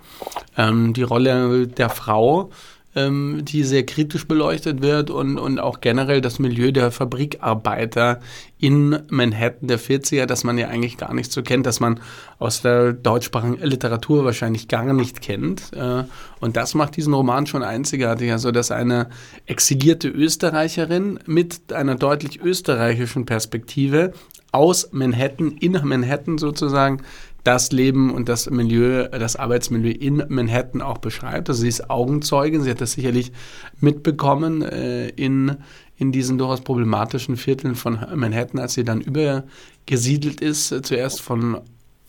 [0.57, 2.51] Ähm, die Rolle der Frau
[2.99, 8.21] ähm, die sehr kritisch beleuchtet wird und, und auch generell das Milieu der Fabrikarbeiter
[8.59, 12.01] in Manhattan der 40er, das man ja eigentlich gar nicht so kennt, dass man
[12.39, 15.73] aus der deutschsprachigen Literatur wahrscheinlich gar nicht kennt.
[15.73, 16.05] Äh,
[16.41, 19.09] und das macht diesen Roman schon einzigartig, also dass eine
[19.47, 24.13] exilierte Österreicherin mit einer deutlich österreichischen Perspektive
[24.51, 27.03] aus Manhattan, in Manhattan sozusagen,
[27.49, 31.49] das Leben und das Milieu, das Arbeitsmilieu in Manhattan auch beschreibt.
[31.49, 33.33] Also sie ist Augenzeugin, sie hat das sicherlich
[33.81, 35.57] mitbekommen äh, in,
[35.97, 41.63] in diesen durchaus problematischen Vierteln von Manhattan, als sie dann übergesiedelt ist, äh, zuerst von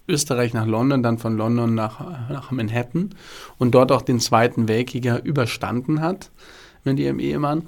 [0.10, 3.12] Österreich nach London, dann von London nach, nach Manhattan
[3.58, 6.32] und dort auch den Zweiten Weltkrieg überstanden hat
[6.84, 7.64] mit ihrem Ehemann.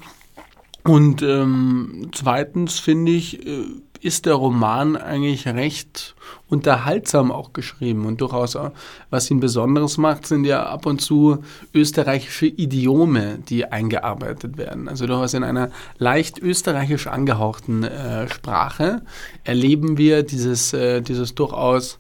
[0.84, 3.64] Und ähm, zweitens finde ich, äh,
[4.02, 6.16] ist der Roman eigentlich recht
[6.50, 8.72] unterhaltsam auch geschrieben und durchaus, auch,
[9.10, 14.90] was ihn besonderes macht, sind ja ab und zu österreichische Idiome, die eingearbeitet werden.
[14.90, 19.04] Also durchaus in einer leicht österreichisch angehauchten äh, Sprache
[19.44, 22.00] erleben wir dieses, äh, dieses durchaus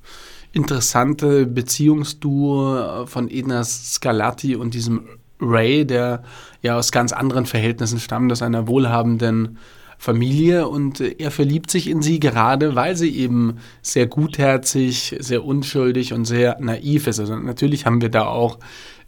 [0.53, 5.07] interessante Beziehungsduo von Edna Scarlatti und diesem
[5.39, 6.23] Ray, der
[6.61, 9.57] ja aus ganz anderen Verhältnissen stammt, aus einer wohlhabenden
[10.01, 15.45] Familie und äh, er verliebt sich in sie gerade, weil sie eben sehr gutherzig, sehr
[15.45, 17.19] unschuldig und sehr naiv ist.
[17.19, 18.57] Also natürlich haben wir da auch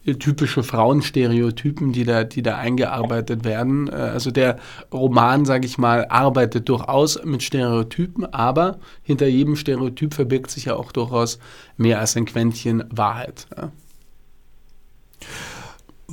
[0.05, 3.87] äh, typische Frauenstereotypen, die da, die da eingearbeitet werden.
[3.87, 4.59] Äh, also der
[4.93, 10.75] Roman, sage ich mal, arbeitet durchaus mit Stereotypen, aber hinter jedem Stereotyp verbirgt sich ja
[10.75, 11.39] auch durchaus
[11.75, 13.47] mehr als ein Quäntchen Wahrheit.
[13.57, 13.71] Ja.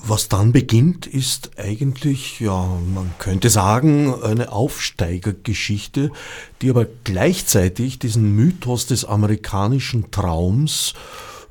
[0.03, 6.11] Was dann beginnt, ist eigentlich, ja, man könnte sagen, eine Aufsteigergeschichte,
[6.63, 10.95] die aber gleichzeitig diesen Mythos des amerikanischen Traums,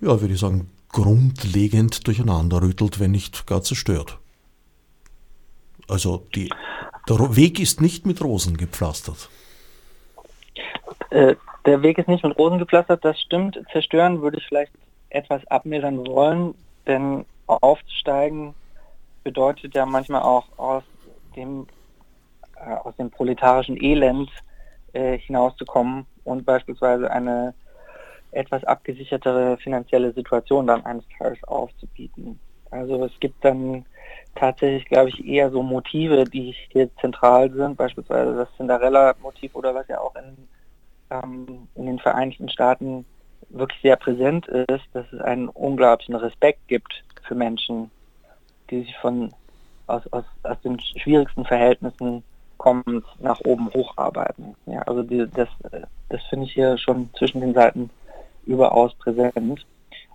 [0.02, 4.18] ja, würde ich sagen, grundlegend durcheinanderrüttelt, wenn nicht gar zerstört.
[5.88, 6.50] Also die,
[7.08, 9.30] der Weg ist nicht mit Rosen gepflastert.
[11.12, 11.36] Äh,
[11.66, 13.60] der Weg ist nicht mit Rosen gepflastert, das stimmt.
[13.72, 14.72] Zerstören würde ich vielleicht
[15.10, 16.56] etwas abmildern wollen,
[16.88, 18.54] denn aufzusteigen
[19.24, 20.84] bedeutet ja manchmal auch aus
[21.36, 21.68] dem,
[22.56, 24.30] äh, aus dem proletarischen Elend
[24.94, 27.54] äh, hinauszukommen und beispielsweise eine
[28.32, 32.40] etwas abgesichertere finanzielle Situation dann eines Tages aufzubieten.
[32.72, 33.86] Also es gibt dann
[34.36, 39.88] tatsächlich, glaube ich, eher so Motive, die hier zentral sind, beispielsweise das Cinderella-Motiv oder was
[39.88, 40.48] ja auch in,
[41.10, 43.06] ähm, in den Vereinigten Staaten
[43.50, 47.92] wirklich sehr präsent ist, dass es einen unglaublichen Respekt gibt für Menschen,
[48.70, 49.34] die sich von
[49.88, 52.24] aus, aus, aus den schwierigsten Verhältnissen
[52.58, 54.56] kommend nach oben hocharbeiten.
[54.66, 55.50] Ja, also die, das,
[56.10, 57.90] das finde ich hier schon zwischen den Seiten
[58.46, 59.66] überaus präsent.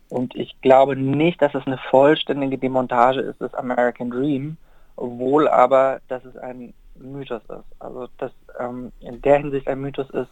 [0.09, 4.57] Und ich glaube nicht, dass es eine vollständige Demontage ist des American Dream,
[4.97, 7.81] wohl aber, dass es ein Mythos ist.
[7.81, 10.31] Also dass ähm, in der Hinsicht ein Mythos ist,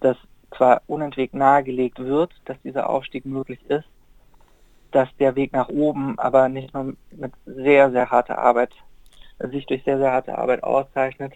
[0.00, 0.16] dass
[0.56, 3.84] zwar unentwegt nahegelegt wird, dass dieser Aufstieg möglich ist,
[4.90, 8.70] dass der Weg nach oben aber nicht nur mit sehr, sehr harter Arbeit,
[9.38, 11.32] sich durch sehr, sehr harte Arbeit auszeichnet,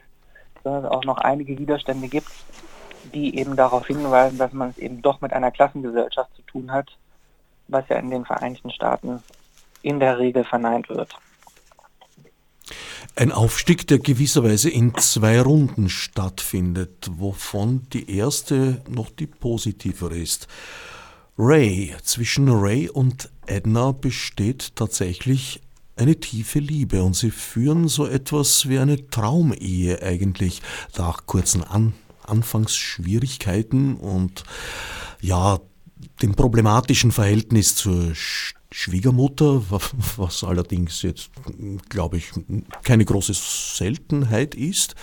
[0.63, 2.31] sondern auch noch einige Widerstände gibt,
[3.13, 6.97] die eben darauf hinweisen, dass man es eben doch mit einer Klassengesellschaft zu tun hat,
[7.69, 9.23] was ja in den Vereinigten Staaten
[9.83, 11.17] in der Regel verneint wird.
[13.17, 20.47] Ein Aufstieg, der gewisserweise in zwei Runden stattfindet, wovon die erste noch die positivere ist.
[21.37, 25.61] Ray, zwischen Ray und Edna besteht tatsächlich
[25.97, 30.63] eine tiefe Liebe und sie führen so etwas wie eine Traumehe eigentlich
[30.97, 34.45] nach kurzen An Anfangsschwierigkeiten und
[35.21, 35.61] ja,
[36.23, 38.15] dem problematischen Verhältnis zur
[38.71, 39.63] Schwiegermutter,
[40.17, 41.31] was allerdings jetzt,
[41.89, 42.31] glaube ich,
[42.85, 44.95] keine große Seltenheit ist,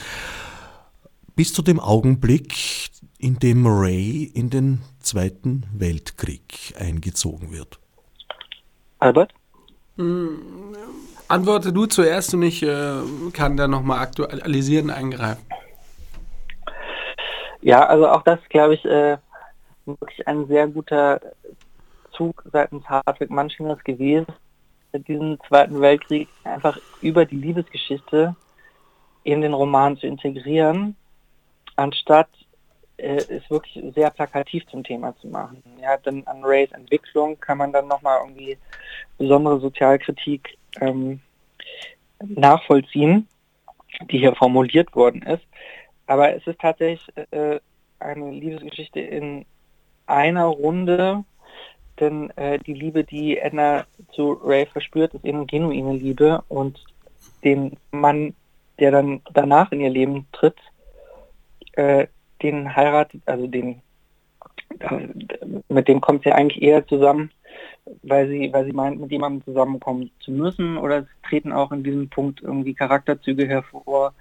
[1.35, 7.79] bis zu dem Augenblick, in dem Ray in den Zweiten Weltkrieg eingezogen wird.
[8.99, 9.33] Albert?
[9.97, 10.39] Hm,
[11.27, 13.01] antworte du zuerst und ich äh,
[13.33, 15.45] kann da nochmal aktualisieren, eingreifen.
[17.61, 19.17] Ja, also auch das, glaube ich, äh,
[19.85, 21.19] wirklich ein sehr guter
[22.15, 24.27] Zug seitens Hartwig Manschingers gewesen,
[24.93, 28.35] diesen Zweiten Weltkrieg einfach über die Liebesgeschichte
[29.23, 30.95] in den Roman zu integrieren,
[31.75, 32.29] anstatt
[32.97, 35.61] äh, es wirklich sehr plakativ zum Thema zu machen.
[35.81, 38.57] Ja, denn an Rays Entwicklung kann man dann nochmal irgendwie
[39.17, 41.19] besondere Sozialkritik ähm,
[42.19, 43.27] nachvollziehen,
[44.09, 45.43] die hier formuliert worden ist.
[46.07, 47.59] Aber es ist tatsächlich äh,
[47.99, 49.45] eine Liebesgeschichte in
[50.05, 51.23] einer Runde,
[51.99, 56.83] denn äh, die Liebe, die Edna zu Ray verspürt, ist eben genuine Liebe und
[57.43, 58.33] den Mann,
[58.79, 60.57] der dann danach in ihr Leben tritt,
[61.73, 62.07] äh,
[62.41, 63.81] den heiratet, also den,
[65.69, 67.31] mit dem kommt sie eigentlich eher zusammen,
[68.03, 71.83] weil sie, weil sie meint, mit jemandem zusammenkommen zu müssen oder es treten auch in
[71.83, 74.13] diesem Punkt irgendwie Charakterzüge hervor,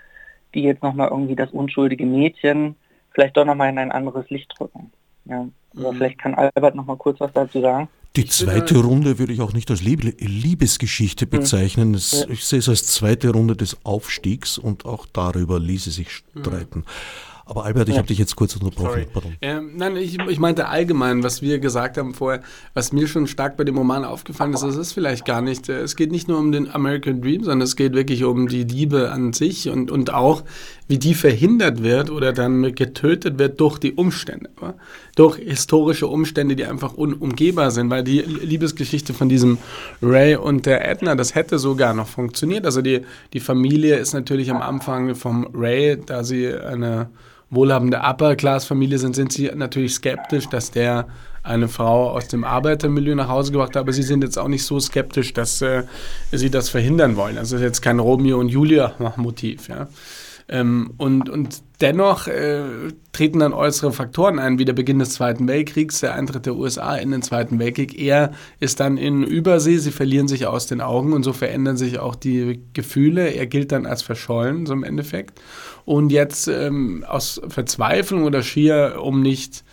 [0.55, 2.77] die jetzt nochmal irgendwie das unschuldige Mädchen
[3.11, 4.93] vielleicht doch nochmal in ein anderes Licht drücken.
[5.25, 5.49] Ja.
[5.77, 5.97] Aber mhm.
[5.97, 7.89] vielleicht kann Albert noch mal kurz was dazu sagen.
[8.17, 11.31] Die zweite Runde würde ich auch nicht als Liebesgeschichte mhm.
[11.31, 11.91] bezeichnen.
[11.91, 11.97] Mhm.
[12.29, 16.81] Ich sehe es als zweite Runde des Aufstiegs und auch darüber ließe sich streiten.
[16.81, 16.85] Mhm.
[17.47, 17.99] Aber Albert, ich ja.
[17.99, 19.05] habe dich jetzt kurz unterbrochen.
[19.43, 23.59] Ähm, nein, ich, ich, meinte allgemein, was wir gesagt haben vorher, was mir schon stark
[23.59, 26.39] bei dem Roman aufgefallen ist, das ist vielleicht gar nicht, äh, es geht nicht nur
[26.39, 30.13] um den American Dream, sondern es geht wirklich um die Liebe an sich und, und
[30.15, 30.43] auch,
[30.87, 34.51] wie die verhindert wird oder dann getötet wird durch die Umstände,
[35.17, 39.59] durch historische Umstände, die einfach unumgehbar sind, weil die Liebesgeschichte von diesem
[40.03, 42.67] Ray und der Edna, das hätte sogar noch funktioniert.
[42.67, 43.01] Also die,
[43.33, 47.09] die Familie ist natürlich am Anfang vom Ray, da sie eine
[47.49, 51.07] wohlhabende Upper-Class-Familie sind, sind sie natürlich skeptisch, dass der
[51.43, 54.65] eine Frau aus dem Arbeitermilieu nach Hause gebracht hat, aber sie sind jetzt auch nicht
[54.65, 55.85] so skeptisch, dass äh,
[56.33, 57.37] sie das verhindern wollen.
[57.37, 59.69] Also ist jetzt kein Romeo und Julia-Motiv.
[59.69, 59.87] Ja.
[60.49, 62.63] Ähm, und, und dennoch äh,
[63.13, 66.97] treten dann äußere Faktoren ein, wie der Beginn des Zweiten Weltkriegs, der Eintritt der USA
[66.97, 67.99] in den Zweiten Weltkrieg.
[67.99, 71.99] Er ist dann in Übersee, sie verlieren sich aus den Augen und so verändern sich
[71.99, 73.29] auch die Gefühle.
[73.29, 75.41] Er gilt dann als verschollen, so im Endeffekt.
[75.87, 79.65] Und jetzt ähm, aus Verzweiflung oder schier, um nicht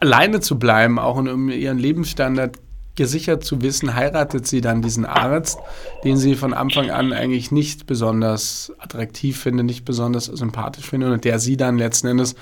[0.00, 2.56] alleine zu bleiben, auch um ihren Lebensstandard
[2.94, 5.58] gesichert zu wissen, heiratet sie dann diesen Arzt,
[6.04, 11.24] den sie von Anfang an eigentlich nicht besonders attraktiv findet, nicht besonders sympathisch findet und
[11.24, 12.34] der sie dann letzten Endes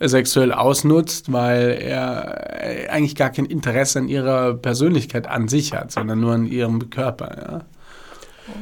[0.00, 6.20] sexuell ausnutzt, weil er eigentlich gar kein Interesse an ihrer Persönlichkeit an sich hat, sondern
[6.20, 7.36] nur an ihrem Körper.
[7.36, 8.54] Ja.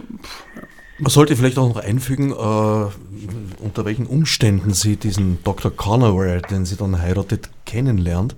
[0.99, 5.75] Man sollte vielleicht auch noch einfügen, äh, unter welchen Umständen sie diesen Dr.
[5.75, 8.37] Conaway, den sie dann heiratet, kennenlernt.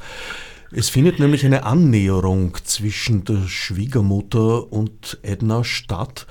[0.77, 6.27] Es findet nämlich eine Annäherung zwischen der Schwiegermutter und Edna statt.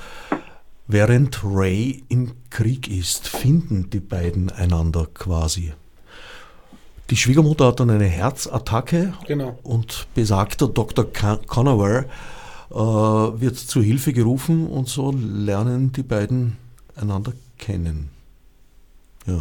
[0.85, 5.71] Während Ray im Krieg ist, finden die beiden einander quasi.
[7.09, 9.57] Die Schwiegermutter hat dann eine Herzattacke genau.
[9.63, 11.05] und besagter Dr.
[11.47, 12.03] Conaway
[12.69, 16.57] äh, wird zu Hilfe gerufen und so lernen die beiden
[16.97, 18.09] einander kennen.
[19.25, 19.39] Ja.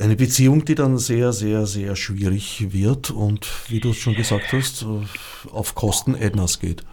[0.00, 4.50] Eine Beziehung, die dann sehr, sehr, sehr schwierig wird und, wie du es schon gesagt
[4.50, 4.86] hast,
[5.52, 6.84] auf Kosten Ednas geht.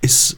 [0.00, 0.36] Es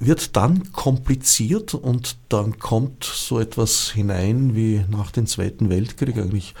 [0.00, 6.54] wird dann kompliziert und dann kommt so etwas hinein wie nach dem Zweiten Weltkrieg eigentlich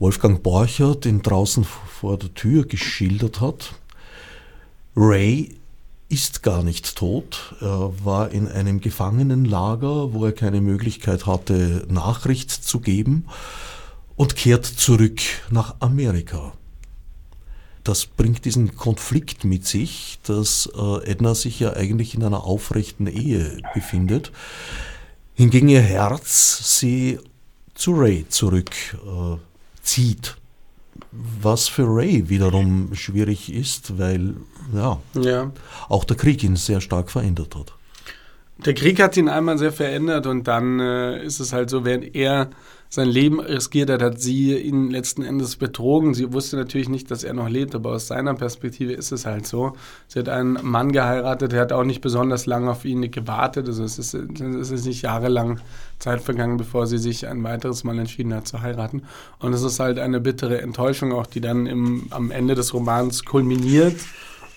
[0.00, 3.74] Wolfgang Borcher den draußen vor der Tür geschildert hat.
[4.96, 5.57] Ray
[6.08, 7.54] ist gar nicht tot.
[7.60, 13.26] Er war in einem Gefangenenlager, wo er keine Möglichkeit hatte, Nachricht zu geben
[14.16, 16.52] und kehrt zurück nach Amerika.
[17.84, 23.06] Das bringt diesen Konflikt mit sich, dass äh, Edna sich ja eigentlich in einer aufrechten
[23.06, 24.32] Ehe befindet,
[25.34, 27.18] hingegen ihr Herz sie
[27.74, 29.38] zu Ray zurückzieht.
[29.86, 30.47] Äh,
[31.12, 34.34] was für Ray wiederum schwierig ist, weil
[34.74, 35.52] ja, ja,
[35.88, 37.72] auch der Krieg ihn sehr stark verändert hat.
[38.64, 42.14] Der Krieg hat ihn einmal sehr verändert und dann äh, ist es halt so, während
[42.16, 42.50] er
[42.88, 46.14] sein Leben riskiert hat, hat sie ihn letzten Endes betrogen.
[46.14, 49.46] Sie wusste natürlich nicht, dass er noch lebt, aber aus seiner Perspektive ist es halt
[49.46, 49.74] so.
[50.06, 53.66] Sie hat einen Mann geheiratet, der hat auch nicht besonders lange auf ihn gewartet.
[53.66, 55.60] Also es ist, es ist nicht jahrelang
[55.98, 59.02] Zeit vergangen, bevor sie sich ein weiteres Mal entschieden hat zu heiraten.
[59.38, 63.24] Und es ist halt eine bittere Enttäuschung auch, die dann im, am Ende des Romans
[63.24, 63.96] kulminiert.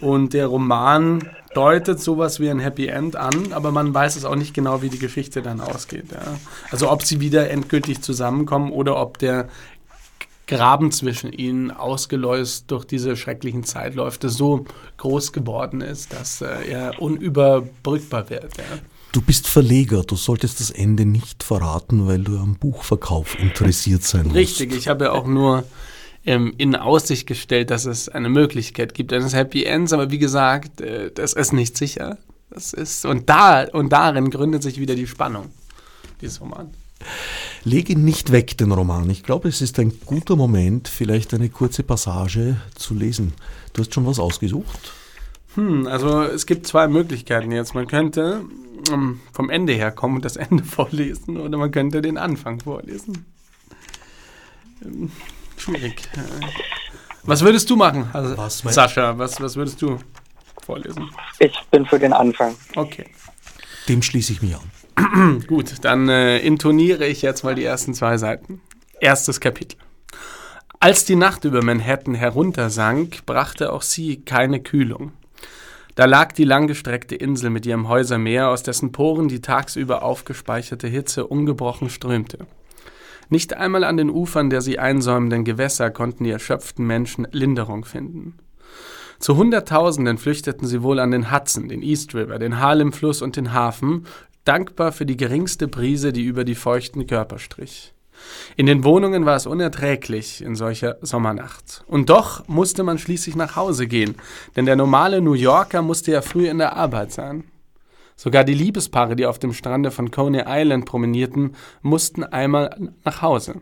[0.01, 4.35] Und der Roman deutet sowas wie ein Happy End an, aber man weiß es auch
[4.35, 6.11] nicht genau, wie die Geschichte dann ausgeht.
[6.11, 6.39] Ja.
[6.71, 9.47] Also ob sie wieder endgültig zusammenkommen oder ob der
[10.47, 14.65] Graben zwischen ihnen, ausgelöst durch diese schrecklichen Zeitläufe, so
[14.97, 18.57] groß geworden ist, dass äh, er unüberbrückbar wird.
[18.57, 18.63] Ja.
[19.13, 24.23] Du bist Verleger, du solltest das Ende nicht verraten, weil du am Buchverkauf interessiert sein
[24.23, 24.35] musst.
[24.35, 25.63] Richtig, ich habe ja auch nur
[26.25, 30.81] ähm, in Aussicht gestellt, dass es eine Möglichkeit gibt eines Happy Ends, aber wie gesagt,
[30.81, 32.17] äh, das ist nicht sicher.
[32.49, 35.49] Das ist, und, da, und darin gründet sich wieder die Spannung
[36.21, 36.75] dieses Romans.
[37.63, 39.09] Lege nicht weg den Roman.
[39.09, 43.33] Ich glaube, es ist ein guter Moment, vielleicht eine kurze Passage zu lesen.
[43.73, 44.93] Du hast schon was ausgesucht?
[45.55, 47.73] Hm, also es gibt zwei Möglichkeiten jetzt.
[47.73, 48.45] Man könnte
[48.91, 53.25] um, vom Ende her kommen und das Ende vorlesen oder man könnte den Anfang vorlesen.
[54.83, 55.11] Ähm,
[55.61, 56.01] Schwierig.
[57.23, 59.15] Was würdest du machen, also, was, Sascha?
[59.19, 59.99] Was, was würdest du
[60.63, 61.11] vorlesen?
[61.37, 62.55] Ich bin für den Anfang.
[62.75, 63.05] Okay.
[63.87, 65.43] Dem schließe ich mich an.
[65.47, 68.59] Gut, dann äh, intoniere ich jetzt mal die ersten zwei Seiten.
[68.99, 69.77] Erstes Kapitel.
[70.79, 75.11] Als die Nacht über Manhattan heruntersank, brachte auch sie keine Kühlung.
[75.93, 81.27] Da lag die langgestreckte Insel mit ihrem Häusermeer, aus dessen Poren die tagsüber aufgespeicherte Hitze
[81.27, 82.47] ungebrochen strömte.
[83.31, 88.37] Nicht einmal an den Ufern der sie einsäumenden Gewässer konnten die erschöpften Menschen Linderung finden.
[89.19, 93.53] Zu Hunderttausenden flüchteten sie wohl an den Hudson, den East River, den Harlem-Fluss und den
[93.53, 94.05] Hafen,
[94.43, 97.93] dankbar für die geringste Brise, die über die feuchten Körper strich.
[98.57, 101.85] In den Wohnungen war es unerträglich in solcher Sommernacht.
[101.87, 104.15] Und doch musste man schließlich nach Hause gehen,
[104.57, 107.45] denn der normale New Yorker musste ja früh in der Arbeit sein.
[108.23, 113.61] Sogar die Liebespaare, die auf dem Strande von Coney Island promenierten, mussten einmal nach Hause.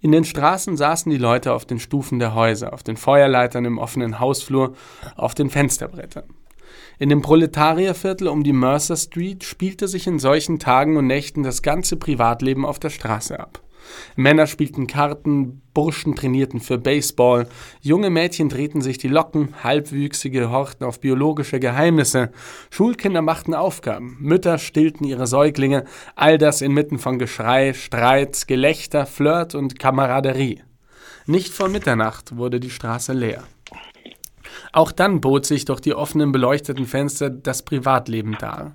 [0.00, 3.78] In den Straßen saßen die Leute auf den Stufen der Häuser, auf den Feuerleitern im
[3.78, 4.74] offenen Hausflur,
[5.14, 6.24] auf den Fensterbrettern.
[6.98, 11.62] In dem Proletarierviertel um die Mercer Street spielte sich in solchen Tagen und Nächten das
[11.62, 13.60] ganze Privatleben auf der Straße ab.
[14.16, 17.48] Männer spielten Karten, Burschen trainierten für Baseball,
[17.80, 22.30] junge Mädchen drehten sich die Locken, Halbwüchsige horchten auf biologische Geheimnisse,
[22.70, 25.84] Schulkinder machten Aufgaben, Mütter stillten ihre Säuglinge,
[26.16, 30.62] all das inmitten von Geschrei, Streit, Gelächter, Flirt und Kameraderie.
[31.26, 33.44] Nicht vor Mitternacht wurde die Straße leer.
[34.72, 38.74] Auch dann bot sich durch die offenen beleuchteten Fenster das Privatleben dar.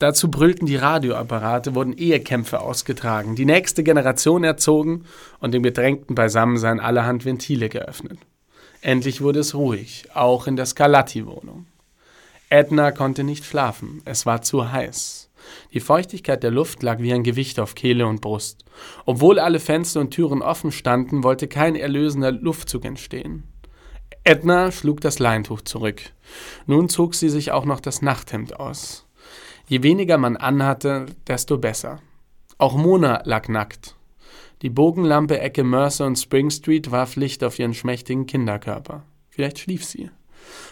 [0.00, 5.04] Dazu brüllten die Radioapparate, wurden Ehekämpfe ausgetragen, die nächste Generation erzogen
[5.40, 8.18] und im gedrängten Beisammensein allerhand Ventile geöffnet.
[8.80, 11.66] Endlich wurde es ruhig, auch in der Scarlatti-Wohnung.
[12.48, 15.28] Edna konnte nicht schlafen, es war zu heiß.
[15.74, 18.64] Die Feuchtigkeit der Luft lag wie ein Gewicht auf Kehle und Brust.
[19.04, 23.44] Obwohl alle Fenster und Türen offen standen, wollte kein erlösender Luftzug entstehen.
[24.24, 26.00] Edna schlug das Leintuch zurück.
[26.66, 29.06] Nun zog sie sich auch noch das Nachthemd aus.
[29.70, 32.00] Je weniger man anhatte, desto besser.
[32.58, 33.94] Auch Mona lag nackt.
[34.62, 39.04] Die Bogenlampe Ecke Mercer und Spring Street warf Licht auf ihren schmächtigen Kinderkörper.
[39.28, 40.10] Vielleicht schlief sie.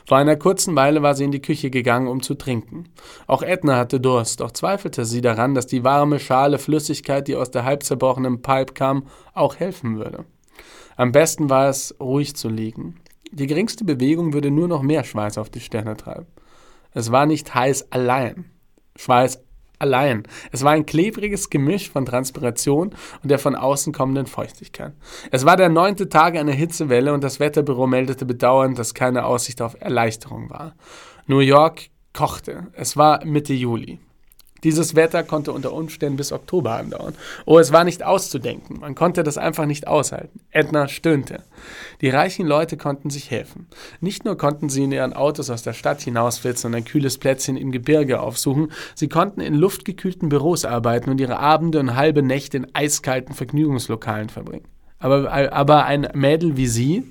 [0.04, 2.88] Vor einer kurzen Weile war sie in die Küche gegangen, um zu trinken.
[3.28, 7.52] Auch Edna hatte Durst, doch zweifelte sie daran, dass die warme, schale Flüssigkeit, die aus
[7.52, 10.24] der halb zerbrochenen Pipe kam, auch helfen würde.
[10.96, 12.96] Am besten war es, ruhig zu liegen.
[13.30, 16.26] Die geringste Bewegung würde nur noch mehr Schweiß auf die Stirne treiben.
[16.90, 18.50] Es war nicht heiß allein.
[18.98, 19.42] Schweiß
[19.78, 20.24] allein.
[20.52, 24.92] Es war ein klebriges Gemisch von Transpiration und der von außen kommenden Feuchtigkeit.
[25.30, 29.62] Es war der neunte Tag einer Hitzewelle und das Wetterbüro meldete bedauernd, dass keine Aussicht
[29.62, 30.74] auf Erleichterung war.
[31.26, 32.66] New York kochte.
[32.72, 34.00] Es war Mitte Juli.
[34.64, 37.14] Dieses Wetter konnte unter Umständen bis Oktober andauern.
[37.46, 38.80] Oh, es war nicht auszudenken.
[38.80, 40.40] Man konnte das einfach nicht aushalten.
[40.50, 41.42] Edna stöhnte.
[42.00, 43.66] Die reichen Leute konnten sich helfen.
[44.00, 47.56] Nicht nur konnten sie in ihren Autos aus der Stadt hinausflitzen und ein kühles Plätzchen
[47.56, 52.56] im Gebirge aufsuchen, sie konnten in luftgekühlten Büros arbeiten und ihre Abende und halbe Nächte
[52.56, 54.66] in eiskalten Vergnügungslokalen verbringen.
[54.98, 57.04] Aber, aber ein Mädel wie sie,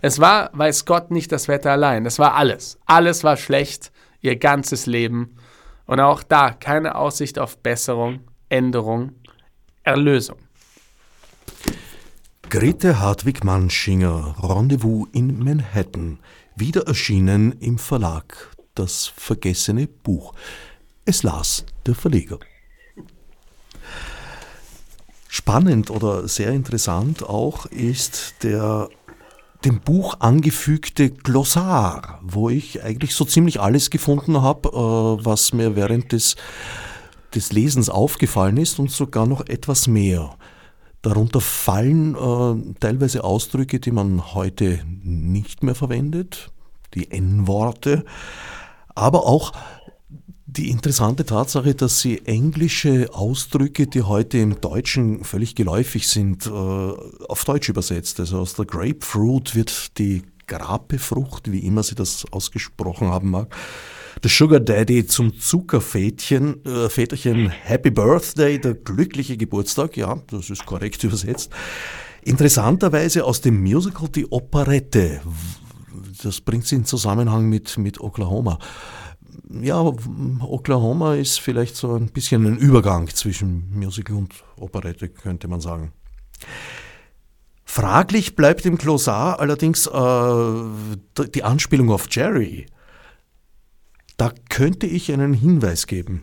[0.00, 2.06] es war, weiß Gott, nicht das Wetter allein.
[2.06, 2.78] Es war alles.
[2.86, 5.36] Alles war schlecht, ihr ganzes Leben
[5.86, 9.12] und auch da keine Aussicht auf Besserung, Änderung,
[9.82, 10.38] Erlösung.
[12.48, 16.18] Grete Hartwig-Manschinger, Rendezvous in Manhattan,
[16.54, 20.34] wieder erschienen im Verlag Das vergessene Buch.
[21.04, 22.38] Es las der Verleger.
[25.28, 28.90] Spannend oder sehr interessant auch ist der
[29.64, 35.76] dem Buch angefügte Glossar, wo ich eigentlich so ziemlich alles gefunden habe, äh, was mir
[35.76, 36.36] während des,
[37.34, 40.36] des Lesens aufgefallen ist und sogar noch etwas mehr.
[41.02, 46.50] Darunter fallen äh, teilweise Ausdrücke, die man heute nicht mehr verwendet,
[46.94, 48.04] die N-Worte,
[48.94, 49.52] aber auch
[50.56, 56.50] die interessante Tatsache, dass sie englische Ausdrücke, die heute im Deutschen völlig geläufig sind, äh,
[56.50, 58.20] auf Deutsch übersetzt.
[58.20, 63.54] Also aus der Grapefruit wird die Grapefrucht, wie immer sie das ausgesprochen haben mag,
[64.22, 70.66] der Sugar Daddy zum Zuckervätchen, äh, Väterchen Happy Birthday, der glückliche Geburtstag, ja, das ist
[70.66, 71.50] korrekt übersetzt.
[72.24, 75.22] Interessanterweise aus dem Musical die Operette.
[76.22, 78.58] Das bringt sie in Zusammenhang mit, mit Oklahoma.
[79.50, 85.60] Ja, Oklahoma ist vielleicht so ein bisschen ein Übergang zwischen Musical und Operette, könnte man
[85.60, 85.92] sagen.
[87.64, 92.66] Fraglich bleibt im Glossar allerdings äh, die Anspielung auf Jerry.
[94.16, 96.22] Da könnte ich einen Hinweis geben.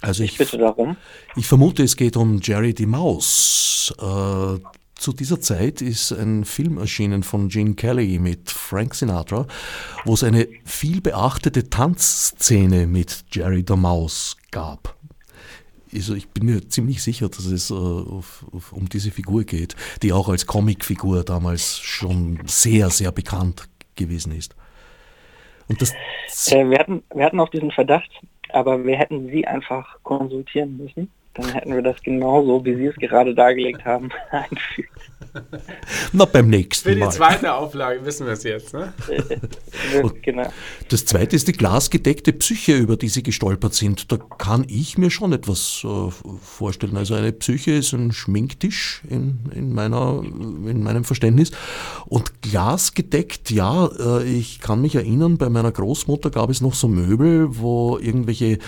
[0.00, 0.96] Also ich, ich bitte darum.
[1.36, 3.94] Ich vermute, es geht um Jerry die Maus.
[4.00, 4.58] Äh,
[4.96, 9.46] zu dieser Zeit ist ein Film erschienen von Gene Kelly mit Frank Sinatra,
[10.04, 14.96] wo es eine viel beachtete Tanzszene mit Jerry der Maus gab.
[15.94, 19.76] Also ich bin mir ziemlich sicher, dass es äh, auf, auf, um diese Figur geht,
[20.02, 24.56] die auch als Comicfigur damals schon sehr, sehr bekannt gewesen ist.
[25.68, 25.92] Und das
[26.50, 28.10] äh, wir, hatten, wir hatten auch diesen Verdacht,
[28.50, 31.10] aber wir hätten sie einfach konsultieren müssen.
[31.34, 34.90] Dann hätten wir das genauso, wie Sie es gerade dargelegt haben, einfügt.
[36.12, 36.94] Na, beim nächsten Mal.
[36.94, 38.72] Für die zweite Auflage wissen wir es jetzt.
[38.72, 38.92] Ne?
[40.22, 40.52] genau.
[40.88, 44.10] Das zweite ist die glasgedeckte Psyche, über die Sie gestolpert sind.
[44.12, 46.10] Da kann ich mir schon etwas äh,
[46.40, 46.96] vorstellen.
[46.96, 51.50] Also eine Psyche ist ein Schminktisch in, in, meiner, in meinem Verständnis.
[52.06, 56.88] Und glasgedeckt, ja, äh, ich kann mich erinnern, bei meiner Großmutter gab es noch so
[56.88, 58.58] Möbel, wo irgendwelche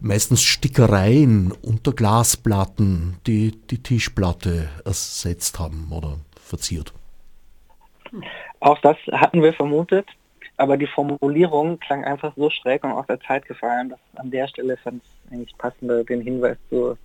[0.00, 6.92] meistens Stickereien unter Glasplatten die, die Tischplatte ersetzt haben oder verziert.
[8.60, 10.06] Auch das hatten wir vermutet,
[10.56, 14.46] aber die Formulierung klang einfach so schräg und aus der Zeit gefallen, dass an der
[14.48, 16.96] Stelle fand es eigentlich passender, den Hinweis zu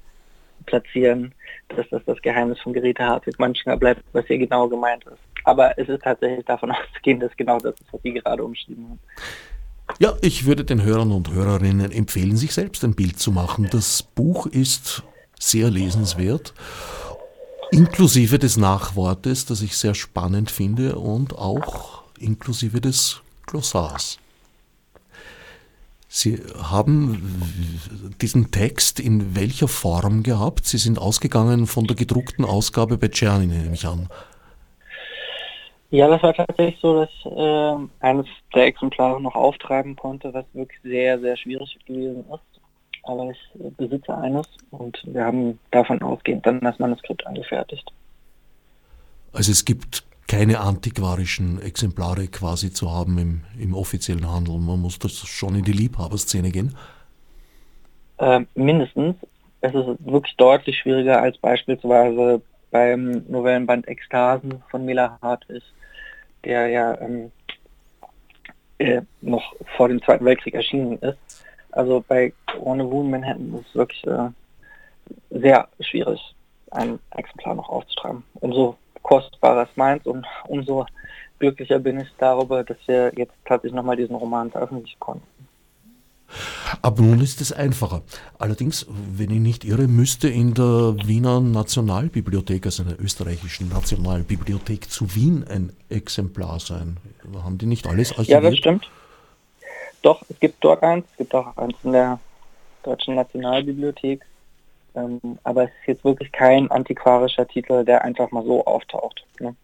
[0.66, 1.34] platzieren,
[1.70, 5.20] dass das das Geheimnis von Geräte Hartwig manchmal bleibt, was hier genau gemeint ist.
[5.44, 9.00] Aber es ist tatsächlich davon auszugehen, dass genau das ist, was Sie gerade umschrieben haben.
[10.00, 13.70] Ja, ich würde den Hörern und Hörerinnen empfehlen, sich selbst ein Bild zu machen.
[13.72, 15.04] Das Buch ist
[15.40, 16.54] sehr lesenswert
[17.72, 24.20] Inklusive des Nachwortes, das ich sehr spannend finde und auch inklusive des Glossars.
[26.08, 30.66] Sie haben diesen Text in welcher Form gehabt?
[30.66, 34.08] Sie sind ausgegangen von der gedruckten Ausgabe bei Czerny, nehme ich an.
[35.90, 40.80] Ja, das war tatsächlich so, dass äh, eines der Exemplare noch auftreiben konnte, was wirklich
[40.84, 42.57] sehr, sehr schwierig gewesen ist
[43.08, 43.40] aber ich
[43.78, 47.92] besitze eines und wir haben davon ausgehend dann das Manuskript angefertigt.
[49.34, 54.58] Also es gibt keine antiquarischen Exemplare quasi zu haben im, im offiziellen Handel.
[54.58, 56.76] Man muss das schon in die Liebhaberszene gehen.
[58.18, 59.16] Äh, mindestens.
[59.62, 62.42] Es ist wirklich deutlich schwieriger als beispielsweise
[62.72, 65.64] beim Novellenband Ekstasen von Mila Hartwig,
[66.44, 67.32] der ja ähm,
[68.78, 71.46] äh, noch vor dem Zweiten Weltkrieg erschienen ist.
[71.78, 74.30] Also bei Rendezvous in Manhattan ist es wirklich äh,
[75.30, 76.20] sehr schwierig,
[76.72, 78.24] ein Exemplar noch aufzutreiben.
[78.34, 80.88] Umso kostbarer ist meins und umso
[81.38, 85.28] glücklicher bin ich darüber, dass wir jetzt tatsächlich nochmal diesen Roman veröffentlichen konnten.
[86.82, 88.02] Aber nun ist es einfacher.
[88.40, 94.90] Allerdings, wenn ich nicht irre, müsste in der Wiener Nationalbibliothek, also in der österreichischen Nationalbibliothek
[94.90, 96.98] zu Wien ein Exemplar sein.
[97.44, 98.44] Haben die nicht alles archiviert?
[98.44, 98.90] Ja, das stimmt.
[100.02, 102.20] Doch, es gibt dort eins, es gibt auch eins in der
[102.84, 104.26] Deutschen Nationalbibliothek.
[104.96, 109.26] Ähm, aber es ist jetzt wirklich kein antiquarischer Titel, der einfach mal so auftaucht.
[109.40, 109.56] Ne?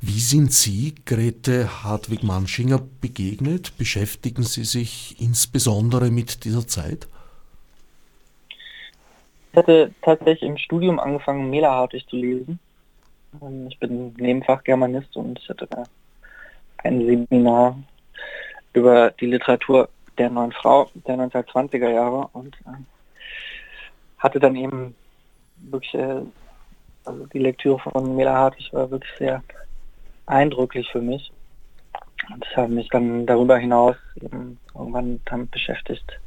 [0.00, 3.76] Wie sind Sie, Grete Hartwig-Manschinger, begegnet?
[3.76, 7.08] Beschäftigen Sie sich insbesondere mit dieser Zeit?
[9.52, 12.58] Ich hatte tatsächlich im Studium angefangen, Mela Hartwig zu lesen.
[13.42, 15.84] Ähm, ich bin Nebenfach Germanist und ich hatte da
[16.78, 17.78] ein Seminar
[18.76, 22.82] über die Literatur der neuen Frau der 1920er Jahre und äh,
[24.18, 24.94] hatte dann eben
[25.56, 26.20] wirklich äh,
[27.04, 29.42] Also die Lektüre von Mela Hartwig war wirklich sehr
[30.26, 31.32] eindrücklich für mich.
[32.30, 36.20] Und ich habe mich dann darüber hinaus eben irgendwann damit beschäftigt,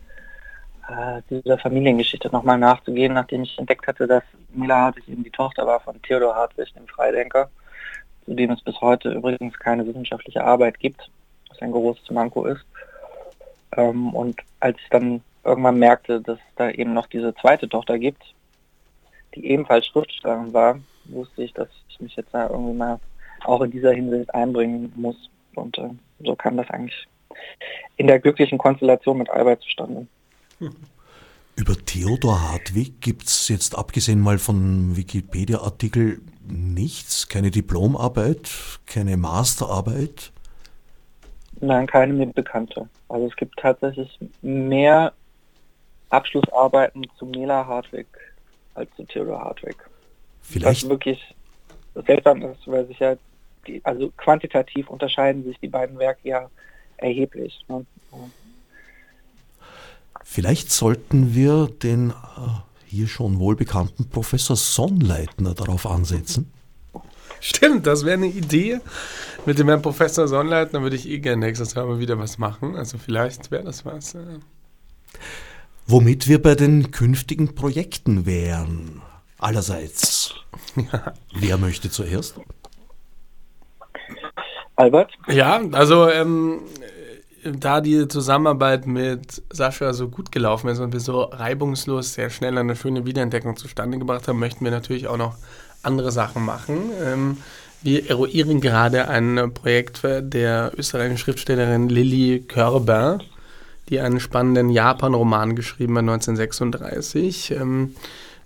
[0.88, 4.24] äh, dieser Familiengeschichte nochmal nachzugehen, nachdem ich entdeckt hatte, dass
[4.54, 7.50] Mila Hartwig eben die Tochter war von Theodor Hartwig, dem Freidenker,
[8.26, 11.12] zu dem es bis heute übrigens keine wissenschaftliche Arbeit gibt,
[11.62, 12.66] ein großes Manko ist.
[13.76, 17.98] Ähm, und als ich dann irgendwann merkte, dass es da eben noch diese zweite Tochter
[17.98, 18.22] gibt,
[19.36, 23.00] die ebenfalls Schriftstellerin war, wusste ich, dass ich mich jetzt da irgendwie mal
[23.46, 25.30] auch in dieser Hinsicht einbringen muss.
[25.56, 25.90] Und äh,
[26.24, 27.08] so kam das eigentlich
[27.98, 30.08] in der glücklichen Konstellation mit Albert zustande.
[31.56, 38.50] Über Theodor Hartwig gibt es jetzt abgesehen mal von Wikipedia-Artikel nichts, keine Diplomarbeit,
[38.86, 40.32] keine Masterarbeit?
[41.62, 42.88] Nein, keine mir bekannte.
[43.10, 45.14] Also es gibt tatsächlich mehr
[46.10, 48.08] Abschlussarbeiten zu Mela Hartwig
[48.76, 49.76] als zu Theodor Hartwig.
[50.42, 50.84] Vielleicht.
[50.84, 51.36] Was wirklich
[51.96, 53.16] seltsam ist, weil sich ja,
[53.68, 56.50] die, also quantitativ unterscheiden sich die beiden Werke ja
[56.98, 57.66] erheblich.
[57.68, 57.86] Ne?
[60.24, 62.14] Vielleicht sollten wir den äh,
[62.86, 66.52] hier schon wohlbekannten Professor Sonnleitner darauf ansetzen.
[67.42, 68.80] Stimmt, das wäre eine Idee.
[69.46, 72.76] Mit dem Herrn Professor Sonnleitner würde ich eh gerne nächstes Jahr mal wieder was machen.
[72.76, 74.14] Also vielleicht wäre das was.
[74.14, 74.22] Ja.
[75.88, 79.02] Womit wir bei den künftigen Projekten wären.
[79.40, 80.36] Allerseits.
[80.76, 81.14] Ja.
[81.34, 82.36] Wer möchte zuerst?
[84.76, 85.12] Albert?
[85.28, 86.60] Ja, also ähm,
[87.44, 92.58] da die Zusammenarbeit mit Sascha so gut gelaufen ist und wir so reibungslos sehr schnell
[92.58, 95.38] eine schöne Wiederentdeckung zustande gebracht haben, möchten wir natürlich auch noch
[95.84, 96.92] andere Sachen machen.
[97.04, 97.38] Ähm,
[97.82, 103.20] wir eruieren gerade ein Projekt der österreichischen Schriftstellerin Lilly Körber,
[103.88, 107.52] die einen spannenden Japan-Roman geschrieben hat 1936.
[107.52, 107.96] Ähm,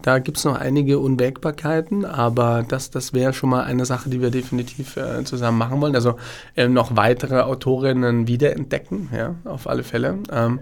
[0.04, 4.22] da gibt es noch einige Unwägbarkeiten, aber das, das wäre schon mal eine Sache, die
[4.22, 5.96] wir definitiv äh, zusammen machen wollen.
[5.96, 6.16] Also
[6.56, 10.20] äh, noch weitere Autorinnen wiederentdecken, ja, auf alle Fälle.
[10.30, 10.60] Ähm,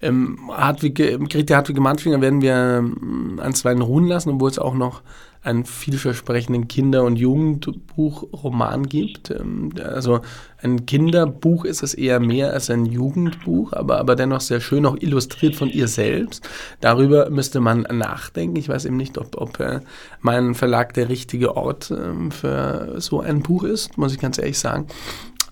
[0.00, 0.94] ähm, Hartwig,
[1.28, 5.02] Grete Hartwig Manfinger werden wir ähm, an zwei ruhen lassen, obwohl es auch noch
[5.44, 9.30] einen vielversprechenden Kinder- und Jugendbuchroman gibt.
[9.30, 10.20] Ähm, also
[10.62, 14.96] ein Kinderbuch ist es eher mehr als ein Jugendbuch, aber, aber dennoch sehr schön, auch
[14.98, 16.48] illustriert von ihr selbst.
[16.80, 18.56] Darüber müsste man nachdenken.
[18.56, 19.80] Ich weiß eben nicht, ob, ob äh,
[20.20, 24.58] mein Verlag der richtige Ort äh, für so ein Buch ist, muss ich ganz ehrlich
[24.58, 24.86] sagen.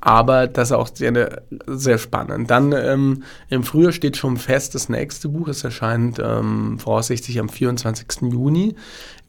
[0.05, 2.51] Aber das ist auch sehr, sehr spannend.
[2.51, 5.47] Dann ähm, im Frühjahr steht schon fest das nächste Buch.
[5.47, 8.32] Es erscheint ähm, voraussichtlich am 24.
[8.32, 8.74] Juni.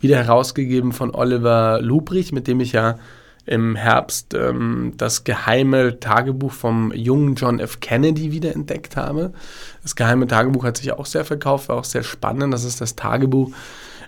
[0.03, 2.97] Wieder herausgegeben von Oliver Lubrich, mit dem ich ja
[3.45, 7.79] im Herbst ähm, das geheime Tagebuch vom jungen John F.
[7.79, 9.31] Kennedy wiederentdeckt habe.
[9.81, 12.53] Das geheime Tagebuch hat sich auch sehr verkauft, war auch sehr spannend.
[12.53, 13.51] Das ist das Tagebuch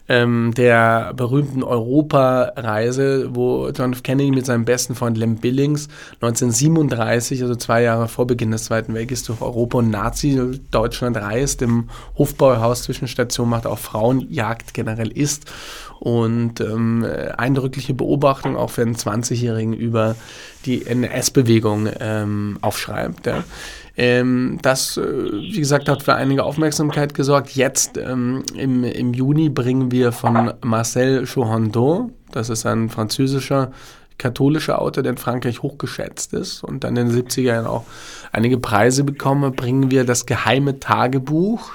[0.07, 4.03] ähm, der berühmten Europareise, wo John F.
[4.03, 5.87] Kennedy mit seinem besten Freund Lem Billings
[6.21, 11.89] 1937, also zwei Jahre vor Beginn des Zweiten Weltkriegs, durch Europa und Nazi-Deutschland reist, im
[12.17, 15.51] Hofbauhaus Zwischenstation macht, auch Frauenjagd generell ist
[15.99, 17.05] und ähm,
[17.37, 20.15] eindrückliche Beobachtung auch für einen 20-Jährigen über
[20.65, 23.27] die NS-Bewegung ähm, aufschreibt.
[23.27, 23.43] Ja.
[23.97, 27.51] Ähm, das, äh, wie gesagt, hat für einige Aufmerksamkeit gesorgt.
[27.51, 33.71] Jetzt ähm, im, im Juni bringen wir von Marcel Chauhandon, das ist ein französischer
[34.17, 37.83] katholischer Autor, der in Frankreich hochgeschätzt ist und dann in den 70er Jahren auch
[38.31, 41.71] einige Preise bekommen, bringen wir das geheime Tagebuch.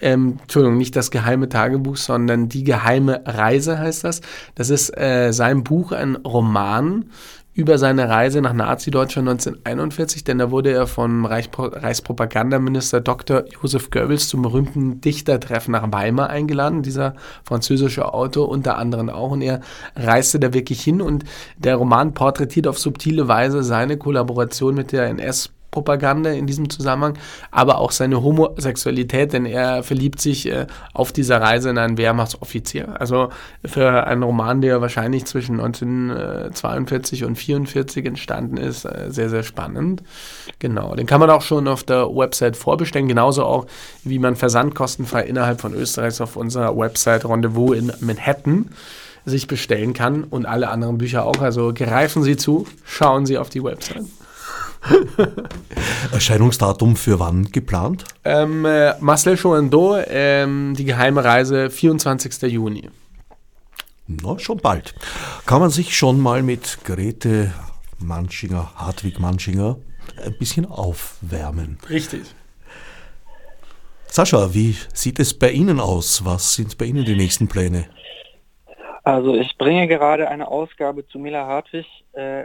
[0.00, 4.20] Ähm, Entschuldigung, nicht das geheime Tagebuch, sondern die geheime Reise heißt das.
[4.54, 7.06] Das ist äh, sein Buch, ein Roman
[7.54, 13.44] über seine Reise nach Nazi-Deutschland 1941, denn da wurde er vom Reichspro Reichspropagandaminister Dr.
[13.60, 19.32] Josef Goebbels zum berühmten Dichtertreffen nach Weimar eingeladen, dieser französische Autor unter anderem auch.
[19.32, 19.60] Und er
[19.96, 21.24] reiste da wirklich hin und
[21.58, 27.18] der Roman porträtiert auf subtile Weise seine Kollaboration mit der NS- Propaganda in diesem Zusammenhang,
[27.50, 33.00] aber auch seine Homosexualität, denn er verliebt sich äh, auf dieser Reise in einen Wehrmachtsoffizier.
[33.00, 33.30] Also
[33.64, 40.02] für einen Roman, der wahrscheinlich zwischen 1942 und 1944 entstanden ist, äh, sehr, sehr spannend.
[40.58, 43.66] Genau, den kann man auch schon auf der Website vorbestellen, genauso auch
[44.04, 48.68] wie man versandkostenfrei innerhalb von Österreichs auf unserer Website Rendezvous in Manhattan
[49.24, 51.40] sich bestellen kann und alle anderen Bücher auch.
[51.40, 54.04] Also greifen Sie zu, schauen Sie auf die Website.
[56.12, 58.04] Erscheinungsdatum für wann geplant?
[58.24, 62.42] Ähm, äh, Marcel Chouando, ähm, die geheime Reise, 24.
[62.52, 62.90] Juni.
[64.06, 64.94] Na, schon bald.
[65.46, 67.52] Kann man sich schon mal mit Grete
[67.98, 69.76] Manchinger, Hartwig Manchinger,
[70.24, 71.78] ein bisschen aufwärmen.
[71.88, 72.22] Richtig.
[74.06, 76.24] Sascha, wie sieht es bei Ihnen aus?
[76.24, 77.86] Was sind bei Ihnen die nächsten Pläne?
[79.04, 82.44] Also ich bringe gerade eine Ausgabe zu Mela Hartwig, äh,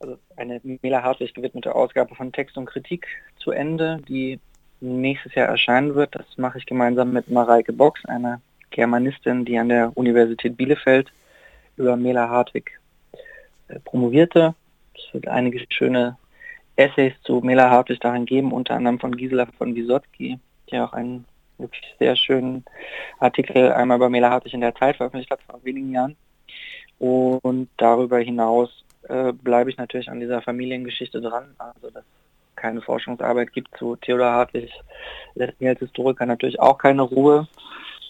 [0.00, 3.06] also eine Mela Hartwig gewidmete Ausgabe von Text und Kritik
[3.38, 4.38] zu Ende, die
[4.80, 6.14] nächstes Jahr erscheinen wird.
[6.14, 8.40] Das mache ich gemeinsam mit Mareike Box, einer
[8.70, 11.10] Germanistin, die an der Universität Bielefeld
[11.76, 12.78] über Mela Hartwig
[13.68, 14.54] äh, promovierte.
[14.94, 16.16] Es wird einige schöne
[16.76, 20.38] Essays zu Mela Hartwig darin geben, unter anderem von Gisela von Wisotzki,
[20.70, 21.24] die auch einen
[21.56, 22.64] wirklich sehr schönen
[23.18, 26.16] Artikel einmal über Mela Hartwig in der Zeit veröffentlicht hat vor wenigen Jahren.
[27.00, 31.54] Und darüber hinaus äh, bleibe ich natürlich an dieser Familiengeschichte dran.
[31.58, 32.04] Also dass
[32.56, 34.72] keine Forschungsarbeit gibt zu Theodor Hartwig,
[35.34, 37.46] lässt als Historiker natürlich auch keine Ruhe.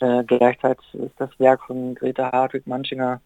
[0.00, 3.20] Äh, gleichzeitig ist das Werk von Greta Hartwig-Manchinger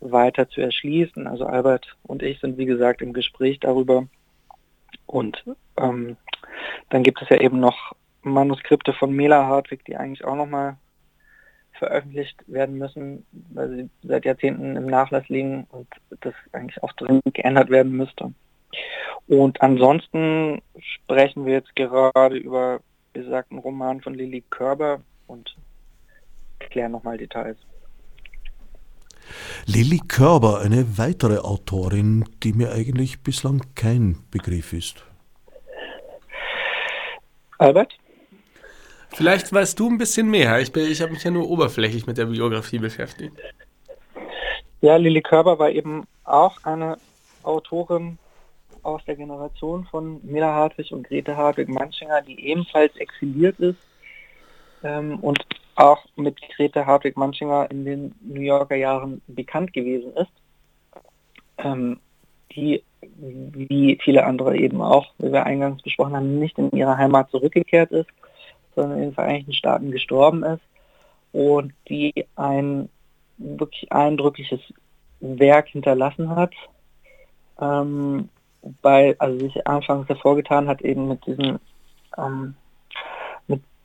[0.00, 1.26] weiter zu erschließen.
[1.26, 4.06] Also Albert und ich sind wie gesagt im Gespräch darüber.
[5.06, 5.42] Und
[5.78, 6.16] ähm,
[6.90, 7.92] dann gibt es ja eben noch
[8.22, 10.76] Manuskripte von Mela Hartwig, die eigentlich auch nochmal
[11.78, 15.88] veröffentlicht werden müssen, weil sie seit Jahrzehnten im Nachlass liegen und
[16.20, 18.32] das eigentlich auch dringend geändert werden müsste.
[19.26, 22.80] Und ansonsten sprechen wir jetzt gerade über
[23.12, 25.56] besagten Roman von Lilly Körber und
[26.58, 27.56] klären nochmal Details.
[29.66, 35.04] Lilly Körber, eine weitere Autorin, die mir eigentlich bislang kein Begriff ist.
[37.58, 37.92] Albert?
[39.10, 40.60] Vielleicht weißt du ein bisschen mehr.
[40.60, 43.36] Ich, ich habe mich ja nur oberflächlich mit der Biografie beschäftigt.
[44.80, 46.98] Ja, Lilly Körber war eben auch eine
[47.42, 48.18] Autorin
[48.82, 53.78] aus der Generation von Mila Hartwig und Grete Hartwig-Manchinger, die ebenfalls exiliert ist
[54.84, 55.44] ähm, und
[55.74, 60.32] auch mit Grete Hartwig-Manchinger in den New Yorker Jahren bekannt gewesen ist,
[61.58, 61.98] ähm,
[62.52, 67.30] die wie viele andere eben auch, wie wir eingangs besprochen haben, nicht in ihre Heimat
[67.30, 68.08] zurückgekehrt ist,
[68.78, 70.62] sondern in den Vereinigten Staaten gestorben ist
[71.32, 72.88] und die ein
[73.36, 74.60] wirklich eindrückliches
[75.20, 76.52] Werk hinterlassen hat,
[77.60, 78.28] ähm,
[78.82, 81.58] bei, also sich anfangs hervorgetan hat eben mit diesen
[82.16, 82.54] ähm,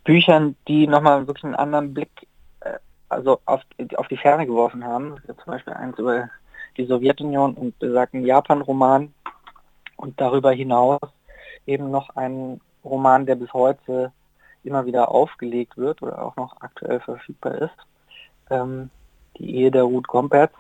[0.03, 2.27] Büchern, die nochmal wirklich einen anderen Blick
[2.59, 2.77] äh,
[3.09, 3.61] also auf,
[3.95, 5.15] auf die Ferne geworfen haben.
[5.25, 6.29] zum Beispiel eins über
[6.77, 9.13] die Sowjetunion und besagten Japan-Roman
[9.95, 10.99] und darüber hinaus
[11.65, 14.11] eben noch ein Roman, der bis heute
[14.66, 17.78] immer wieder aufgelegt wird oder auch noch aktuell verfügbar ist.
[18.49, 18.89] Ähm,
[19.38, 20.53] die Ehe der Ruth Gomperz,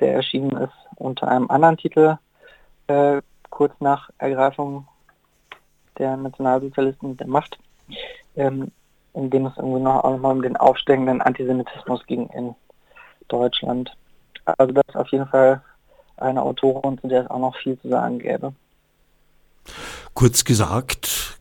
[0.00, 2.18] der erschienen ist unter einem anderen Titel
[2.86, 3.20] äh,
[3.50, 4.86] kurz nach Ergreifung
[5.98, 7.58] der Nationalsozialisten der Macht
[8.36, 8.70] ähm,
[9.14, 12.54] in dem es irgendwie noch auch mal um den aufsteigenden Antisemitismus ging in
[13.28, 13.96] Deutschland.
[14.44, 15.62] Also das ist auf jeden Fall
[16.18, 18.52] eine Autorin, zu der es auch noch viel zu sagen gäbe.
[20.14, 21.35] Kurz gesagt,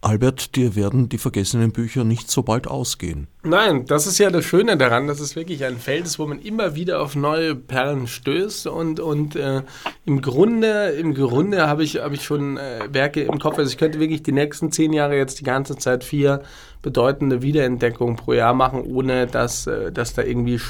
[0.00, 3.26] Albert, dir werden die vergessenen Bücher nicht so bald ausgehen.
[3.42, 6.40] Nein, das ist ja das Schöne daran, dass es wirklich ein Feld ist, wo man
[6.40, 9.62] immer wieder auf neue Perlen stößt und, und äh,
[10.04, 13.58] im Grunde, im Grunde habe ich, hab ich schon äh, Werke im Kopf.
[13.58, 16.42] Also ich könnte wirklich die nächsten zehn Jahre jetzt die ganze Zeit vier
[16.82, 20.60] bedeutende Wiederentdeckungen pro Jahr machen, ohne dass, äh, dass da irgendwie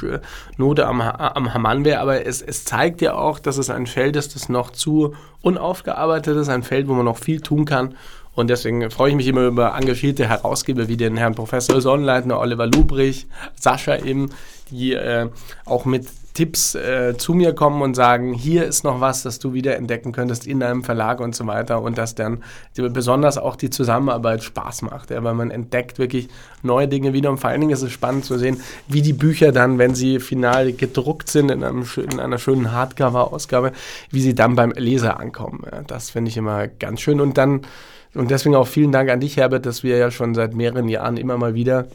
[0.57, 2.01] Note am, am Hamann wäre.
[2.01, 6.37] Aber es, es zeigt ja auch, dass es ein Feld ist, das noch zu unaufgearbeitet
[6.37, 7.95] ist, ein Feld, wo man noch viel tun kann.
[8.39, 12.69] Und deswegen freue ich mich immer über engagierte Herausgeber wie den Herrn Professor Sonnleitner, Oliver
[12.69, 13.27] Lubrich,
[13.59, 14.31] Sascha eben,
[14.71, 15.29] die äh,
[15.65, 19.55] auch mit Tipps äh, zu mir kommen und sagen, hier ist noch was, das du
[19.55, 21.83] wieder entdecken könntest in deinem Verlag und so weiter.
[21.83, 22.45] Und dass dann
[22.77, 26.29] besonders auch die Zusammenarbeit Spaß macht, ja, weil man entdeckt wirklich
[26.63, 27.31] neue Dinge wieder.
[27.31, 30.21] Und vor allen Dingen ist es spannend zu sehen, wie die Bücher dann, wenn sie
[30.21, 33.73] final gedruckt sind in, einem, in einer schönen Hardcover-Ausgabe,
[34.13, 35.65] wie sie dann beim Leser ankommen.
[35.69, 37.21] Ja, das finde ich immer ganz schön.
[37.21, 37.63] Und dann
[38.15, 41.17] und deswegen auch vielen Dank an dich, Herbert, dass wir ja schon seit mehreren Jahren
[41.17, 41.89] immer mal wieder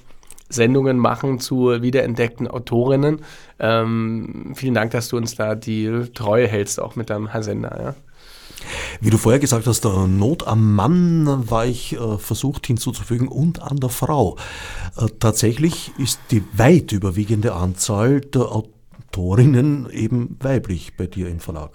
[0.50, 3.22] Sendungen machen zu wiederentdeckten Autorinnen.
[3.60, 7.80] Ähm, vielen Dank, dass du uns da die Treue hältst, auch mit deinem Sender.
[7.82, 7.96] Ja.
[9.02, 13.62] Wie du vorher gesagt hast, der Not am Mann war ich äh, versucht hinzuzufügen und
[13.62, 14.38] an der Frau.
[14.98, 21.72] Äh, tatsächlich ist die weit überwiegende Anzahl der Autorinnen eben weiblich bei dir im Verlag.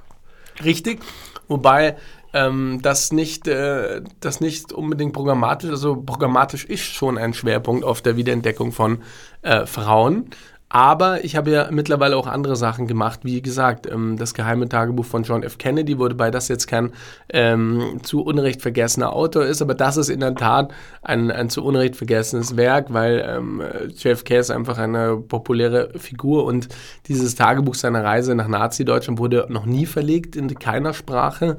[0.65, 1.01] Richtig,
[1.47, 1.97] wobei
[2.33, 8.03] ähm, das, nicht, äh, das nicht unbedingt programmatisch, also programmatisch ist schon ein Schwerpunkt auf
[8.03, 9.03] der Wiederentdeckung von
[9.43, 10.31] äh, Frauen.
[10.71, 13.21] Aber ich habe ja mittlerweile auch andere Sachen gemacht.
[13.23, 15.57] Wie gesagt, ähm, das geheime Tagebuch von John F.
[15.57, 16.93] Kennedy, wobei das jetzt kein
[17.31, 21.65] ähm, zu Unrecht vergessener Autor ist, aber das ist in der Tat ein, ein zu
[21.65, 23.63] Unrecht vergessenes Werk, weil ähm,
[23.97, 26.69] JFK ist einfach eine populäre Figur und
[27.07, 31.57] dieses Tagebuch seiner Reise nach Nazi-Deutschland wurde noch nie verlegt in keiner Sprache.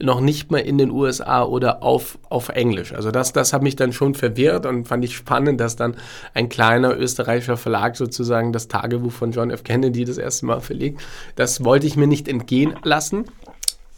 [0.00, 2.92] Noch nicht mal in den USA oder auf, auf Englisch.
[2.92, 5.96] Also das, das hat mich dann schon verwirrt und fand ich spannend, dass dann
[6.34, 9.64] ein kleiner österreichischer Verlag sozusagen das Tagebuch von John F.
[9.64, 11.00] Kennedy das erste Mal verlegt.
[11.36, 13.24] Das wollte ich mir nicht entgehen lassen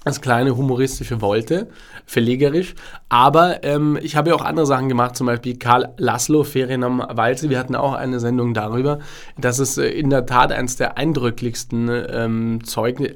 [0.02, 1.68] als kleine humoristische Wolte,
[2.06, 2.74] verlegerisch.
[3.10, 7.04] Aber ähm, ich habe ja auch andere Sachen gemacht, zum Beispiel Karl Laszlo, Ferien am
[7.06, 7.50] Walze.
[7.50, 9.00] Wir hatten auch eine Sendung darüber.
[9.36, 13.08] Das ist äh, in der Tat eines der eindrücklichsten ähm, Zeugn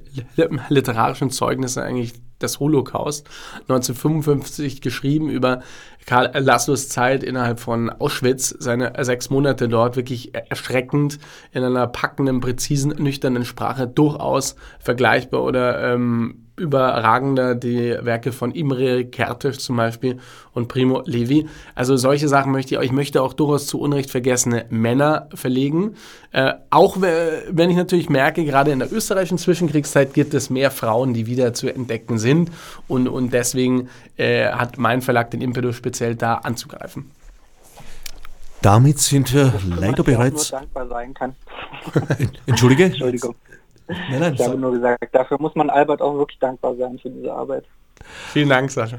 [0.69, 2.13] literarischen Zeugnisse eigentlich
[2.45, 3.27] des Holocaust.
[3.69, 5.63] 1955 geschrieben über
[6.07, 11.19] Karl Laszlos Zeit innerhalb von Auschwitz, seine sechs Monate dort, wirklich erschreckend
[11.53, 19.01] in einer packenden, präzisen, nüchternen Sprache, durchaus vergleichbar oder ähm, überragender die Werke von Imre
[19.05, 20.19] Kertész zum Beispiel
[20.53, 21.49] und Primo Levi.
[21.75, 25.97] Also solche Sachen möchte ich, ich möchte auch durchaus zu Unrecht vergessene Männer verlegen.
[26.31, 31.13] Äh, auch wenn ich natürlich merke, gerade in der österreichischen Zwischenkriegszeit gibt es mehr Frauen,
[31.13, 32.53] die wieder zu entdecken sind
[32.87, 37.11] und, und deswegen äh, hat mein Verlag den Impetus speziell da anzugreifen.
[38.63, 40.51] Damit sind wir leider bereits.
[40.51, 41.35] Nur dankbar sein kann.
[42.47, 42.85] Entschuldige?
[42.85, 43.35] Entschuldigung.
[43.87, 47.11] Nein, nein, ich habe nur gesagt, dafür muss man Albert auch wirklich dankbar sein für
[47.11, 47.65] diese Arbeit.
[48.33, 48.99] Vielen Dank, Sascha.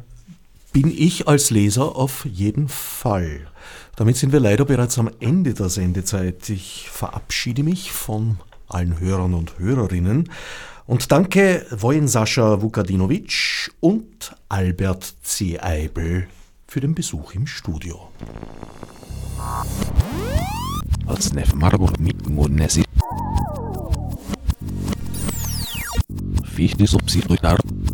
[0.74, 3.48] Bin ich als Leser auf jeden Fall.
[3.96, 6.50] Damit sind wir leider bereits am Ende der Sendezeit.
[6.50, 10.30] Ich verabschiede mich von allen Hörern und Hörerinnen
[10.86, 15.60] und danke Wojen Sascha Vukadinovic und Albert C.
[15.60, 16.28] Eibel
[16.68, 18.10] für den Besuch im Studio.
[21.08, 22.18] Als Nef Marburg mit
[26.56, 27.85] fiz de subsídio e.